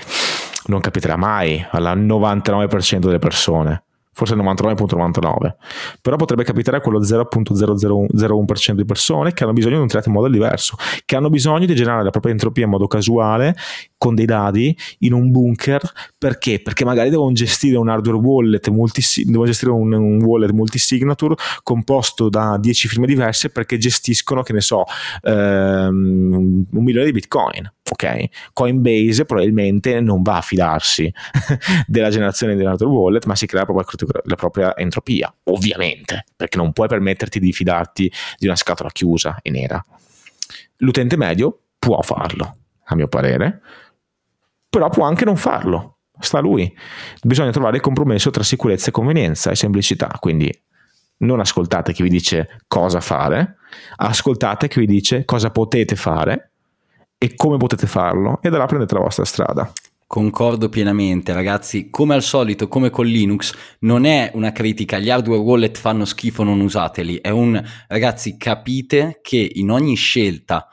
[0.67, 3.85] Non capiterà mai al 99% delle persone
[4.19, 5.55] forse 99.99,
[6.03, 10.29] però potrebbe capitare a quello 0.0001% di persone che hanno bisogno di un threat modo
[10.29, 10.75] diverso,
[11.05, 13.55] che hanno bisogno di generare la propria entropia in modo casuale,
[13.99, 15.81] con dei dadi, in un bunker,
[16.17, 16.61] perché?
[16.61, 22.29] Perché magari devono gestire un hardware wallet, multi, devono gestire un, un wallet multisignature composto
[22.29, 24.85] da 10 firme diverse perché gestiscono, che ne so,
[25.23, 28.53] ehm, un milione di bitcoin ok?
[28.53, 31.13] Coinbase probabilmente non va a fidarsi
[31.87, 33.87] della generazione di hardware wallet, ma si crea proprio
[34.25, 39.51] la propria entropia, ovviamente, perché non puoi permetterti di fidarti di una scatola chiusa e
[39.51, 39.83] nera.
[40.79, 43.61] L'utente medio può farlo, a mio parere,
[44.69, 46.73] però può anche non farlo, sta a lui.
[47.23, 50.53] Bisogna trovare il compromesso tra sicurezza e convenienza e semplicità, quindi
[51.19, 53.57] non ascoltate chi vi dice cosa fare,
[53.97, 56.53] ascoltate chi vi dice cosa potete fare
[57.19, 59.73] e come potete farlo e da là prendete la vostra strada.
[60.07, 61.91] Concordo pienamente, ragazzi.
[61.91, 64.99] Come al solito, come con Linux, non è una critica.
[64.99, 67.17] Gli hardware wallet fanno schifo, non usateli.
[67.17, 70.67] È un ragazzi, capite che in ogni scelta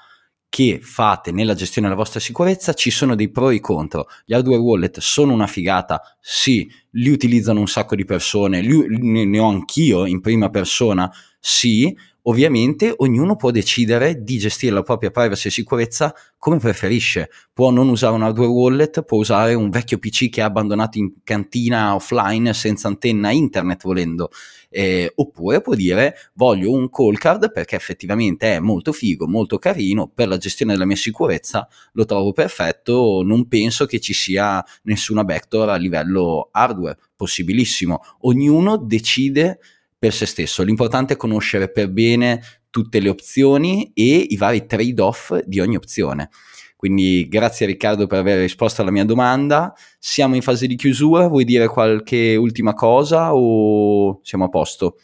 [0.50, 4.08] che fate nella gestione della vostra sicurezza ci sono dei pro e contro.
[4.26, 9.40] Gli hardware wallet sono una figata, sì, li utilizzano un sacco di persone, li, ne
[9.40, 11.96] ho anch'io in prima persona, sì,
[12.28, 17.30] Ovviamente ognuno può decidere di gestire la propria privacy e sicurezza come preferisce.
[17.54, 21.14] Può non usare un hardware wallet, può usare un vecchio PC che ha abbandonato in
[21.24, 24.32] cantina offline senza antenna internet volendo.
[24.78, 30.12] Eh, oppure può dire voglio un call card perché effettivamente è molto figo, molto carino,
[30.14, 35.24] per la gestione della mia sicurezza lo trovo perfetto, non penso che ci sia nessuna
[35.24, 38.02] backdoor a livello hardware, possibilissimo.
[38.24, 39.60] Ognuno decide
[39.98, 40.62] per se stesso.
[40.62, 46.30] L'importante è conoscere per bene tutte le opzioni e i vari trade-off di ogni opzione.
[46.76, 49.74] Quindi grazie Riccardo per aver risposto alla mia domanda.
[49.98, 54.98] Siamo in fase di chiusura, vuoi dire qualche ultima cosa o siamo a posto?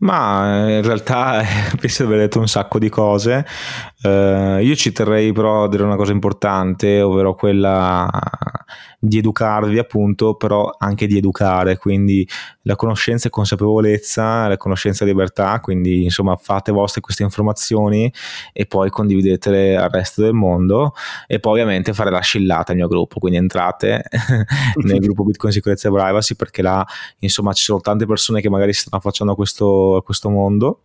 [0.00, 1.42] Ma in realtà
[1.78, 3.44] penso di aver detto un sacco di cose.
[4.02, 8.08] Uh, io ci terrei però a dire una cosa importante, ovvero quella
[9.02, 12.28] di educarvi appunto, però anche di educare, quindi
[12.62, 18.12] la conoscenza e consapevolezza, la conoscenza e libertà, quindi insomma fate vostre queste informazioni
[18.52, 20.92] e poi condividetele al resto del mondo
[21.26, 24.04] e poi ovviamente fare la scillata al mio gruppo, quindi entrate
[24.84, 26.86] nel gruppo Bitcoin Sicurezza e Privacy perché là
[27.20, 30.80] insomma ci sono tante persone che magari stanno facendo questo, questo mondo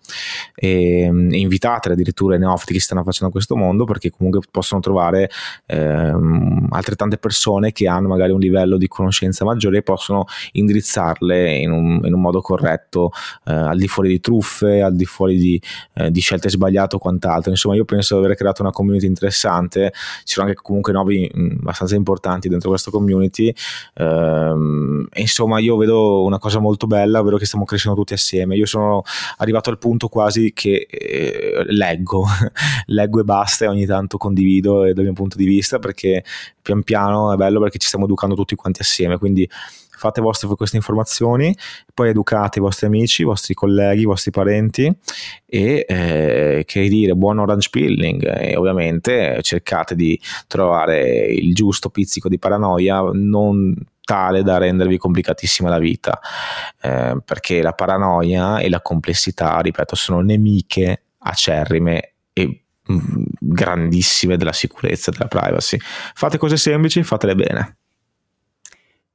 [0.53, 5.29] e, e invitatele addirittura i neofiti che stanno facendo questo mondo perché comunque possono trovare
[5.65, 11.71] ehm, altrettante persone che hanno magari un livello di conoscenza maggiore e possono indirizzarle in
[11.71, 13.11] un, in un modo corretto
[13.45, 15.61] eh, al di fuori di truffe, al di fuori di,
[15.93, 17.51] eh, di, scelte sbagliate o quant'altro.
[17.51, 19.91] Insomma, io penso di aver creato una community interessante,
[20.23, 23.53] ci sono anche comunque novi mh, mm, abbastanza importanti dentro questa community.
[23.95, 28.55] Ehm, e insomma, io vedo una cosa molto bella, ovvero che stiamo crescendo tutti assieme.
[28.55, 28.94] Io sono
[29.37, 32.25] arrivato al punto quasi che eh, leggo,
[32.87, 36.23] leggo e basta e ogni tanto condivido dal mio punto di vista perché
[36.61, 39.49] pian piano è bello perché ci stiamo educando tutti quanti assieme, quindi
[39.97, 41.55] fate vostre queste informazioni,
[41.93, 44.95] poi educate i vostri amici, i vostri colleghi, i vostri parenti
[45.45, 52.29] e eh, che dire, buon orange peeling e ovviamente cercate di trovare il giusto pizzico
[52.29, 53.73] di paranoia, non
[54.03, 56.19] tale da rendervi complicatissima la vita,
[56.81, 64.53] eh, perché la paranoia e la complessità, ripeto, sono nemiche acerrime e Mm, grandissime della
[64.53, 65.77] sicurezza e della privacy.
[65.79, 67.77] Fate cose semplici, fatele bene.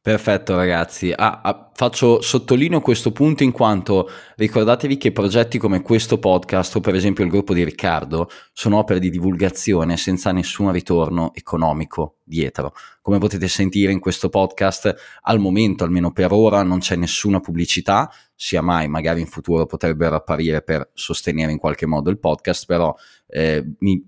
[0.02, 6.18] Perfetto ragazzi, ah, ah, faccio sottolineo questo punto in quanto ricordatevi che progetti come questo
[6.18, 11.32] podcast o per esempio il gruppo di Riccardo sono opere di divulgazione senza nessun ritorno
[11.34, 12.72] economico dietro.
[13.02, 18.10] Come potete sentire in questo podcast al momento, almeno per ora, non c'è nessuna pubblicità,
[18.34, 22.96] sia mai, magari in futuro potrebbero apparire per sostenere in qualche modo il podcast, però
[23.26, 24.02] eh, mi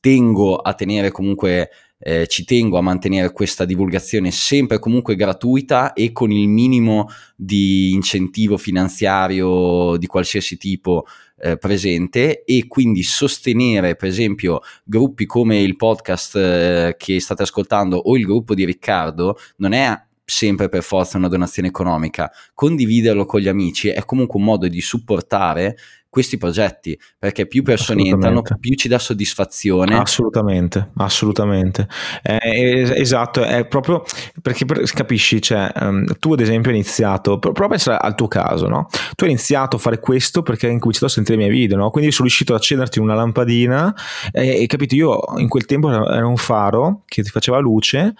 [0.00, 6.12] tengo a tenere comunque eh, ci tengo a mantenere questa divulgazione sempre comunque gratuita e
[6.12, 11.06] con il minimo di incentivo finanziario di qualsiasi tipo
[11.38, 17.96] eh, presente e quindi sostenere per esempio gruppi come il podcast eh, che state ascoltando
[17.96, 19.98] o il gruppo di Riccardo non è
[20.28, 24.80] sempre per forza una donazione economica, condividerlo con gli amici è comunque un modo di
[24.80, 25.76] supportare
[26.16, 29.98] questi progetti, perché più persone entrano, più ci dà soddisfazione.
[29.98, 31.86] Assolutamente, assolutamente.
[32.22, 34.02] Eh, esatto, è proprio
[34.40, 38.28] perché per, capisci, cioè, um, tu ad esempio hai iniziato, prova a pensare al tuo
[38.28, 38.86] caso, no?
[39.14, 41.90] Tu hai iniziato a fare questo perché hai incominciato a sentire i miei video, no?
[41.90, 43.94] Quindi sono riuscito ad accenderti una lampadina
[44.32, 48.14] e, e capito, io in quel tempo era un faro che ti faceva luce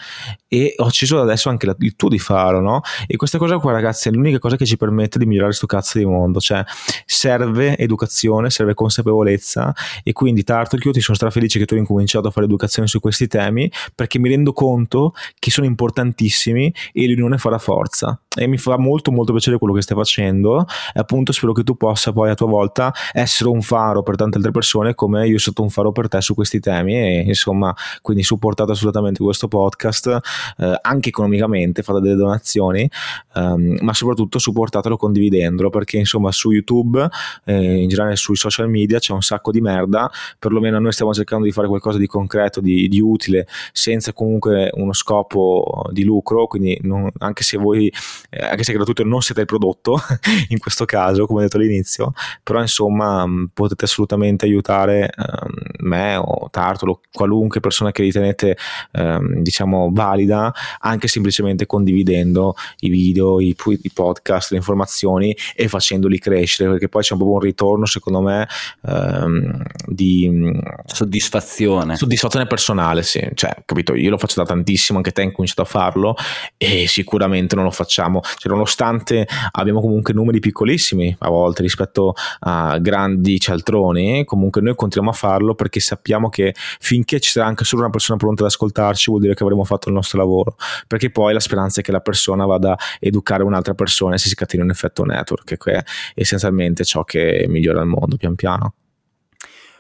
[0.49, 2.83] e ho acceso adesso anche la, il tuo di faro, no?
[3.07, 5.97] E questa cosa qua, ragazzi, è l'unica cosa che ci permette di migliorare questo cazzo
[5.97, 6.41] di mondo.
[6.41, 6.63] Cioè,
[7.07, 9.75] serve educazione, serve consapevolezza.
[10.03, 13.01] E quindi, Tartar, io ti sono strafelice che tu hai incominciato a fare educazione su
[13.01, 18.21] questi temi perché mi rendo conto che sono importantissimi e l'unione fa la forza.
[18.39, 20.67] E mi fa molto, molto piacere quello che stai facendo.
[20.95, 24.37] E appunto, spero che tu possa poi a tua volta essere un faro per tante
[24.37, 26.95] altre persone, come io sono un faro per te su questi temi.
[26.95, 30.19] E insomma, quindi supportate assolutamente questo podcast,
[30.59, 32.89] eh, anche economicamente, fate delle donazioni,
[33.35, 37.09] ehm, ma soprattutto supportatelo condividendolo, perché insomma su YouTube,
[37.45, 41.45] eh, in generale sui social media c'è un sacco di merda, perlomeno noi stiamo cercando
[41.45, 46.79] di fare qualcosa di concreto, di, di utile, senza comunque uno scopo di lucro, quindi
[46.83, 47.93] non, anche se voi,
[48.31, 49.99] eh, anche se gratuito non siete il prodotto,
[50.49, 52.13] in questo caso, come detto all'inizio,
[52.43, 58.57] però insomma potete assolutamente aiutare ehm, me o Tartolo, qualunque persona che ritenete
[58.93, 66.19] ehm, diciamo valida, anche semplicemente condividendo i video, i, i, podcast, le informazioni e facendoli
[66.19, 68.47] crescere, perché poi c'è un po' un ritorno, secondo me,
[68.87, 70.53] ehm, di
[70.85, 71.97] soddisfazione.
[71.97, 73.27] Soddisfazione personale, sì.
[73.33, 76.15] Cioè, capito, io lo faccio da tantissimo, anche te hai cominciato a farlo
[76.59, 78.21] e sicuramente non lo facciamo.
[78.21, 85.17] Cioè, nonostante abbiamo comunque numeri piccolissimi a volte rispetto a grandi cialtroni, comunque noi continuiamo
[85.17, 89.11] a farlo perché sappiamo che finché ci sarà anche solo una persona pronta ad ascoltarci
[89.11, 90.57] vuol dire che avremo fatto il nostro lavoro,
[90.87, 94.29] perché poi la speranza è che la persona vada a educare un'altra persona e si
[94.29, 95.83] scateni un effetto network, che è
[96.15, 98.75] essenzialmente ciò che migliora il mondo pian piano.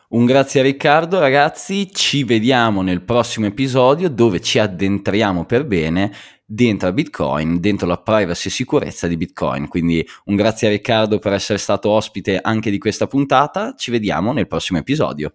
[0.09, 1.90] Un grazie a Riccardo, ragazzi.
[1.90, 6.12] Ci vediamo nel prossimo episodio dove ci addentriamo per bene
[6.44, 9.66] dentro a Bitcoin, dentro la privacy e sicurezza di Bitcoin.
[9.66, 13.74] Quindi un grazie a Riccardo per essere stato ospite anche di questa puntata.
[13.76, 15.34] Ci vediamo nel prossimo episodio.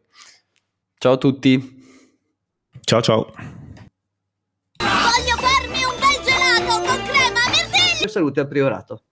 [0.97, 1.79] Ciao a tutti.
[2.79, 3.33] Ciao ciao.
[4.77, 8.09] Voglio farmi un bel gelato con crema mirtilli.
[8.09, 9.03] Salute al priorato.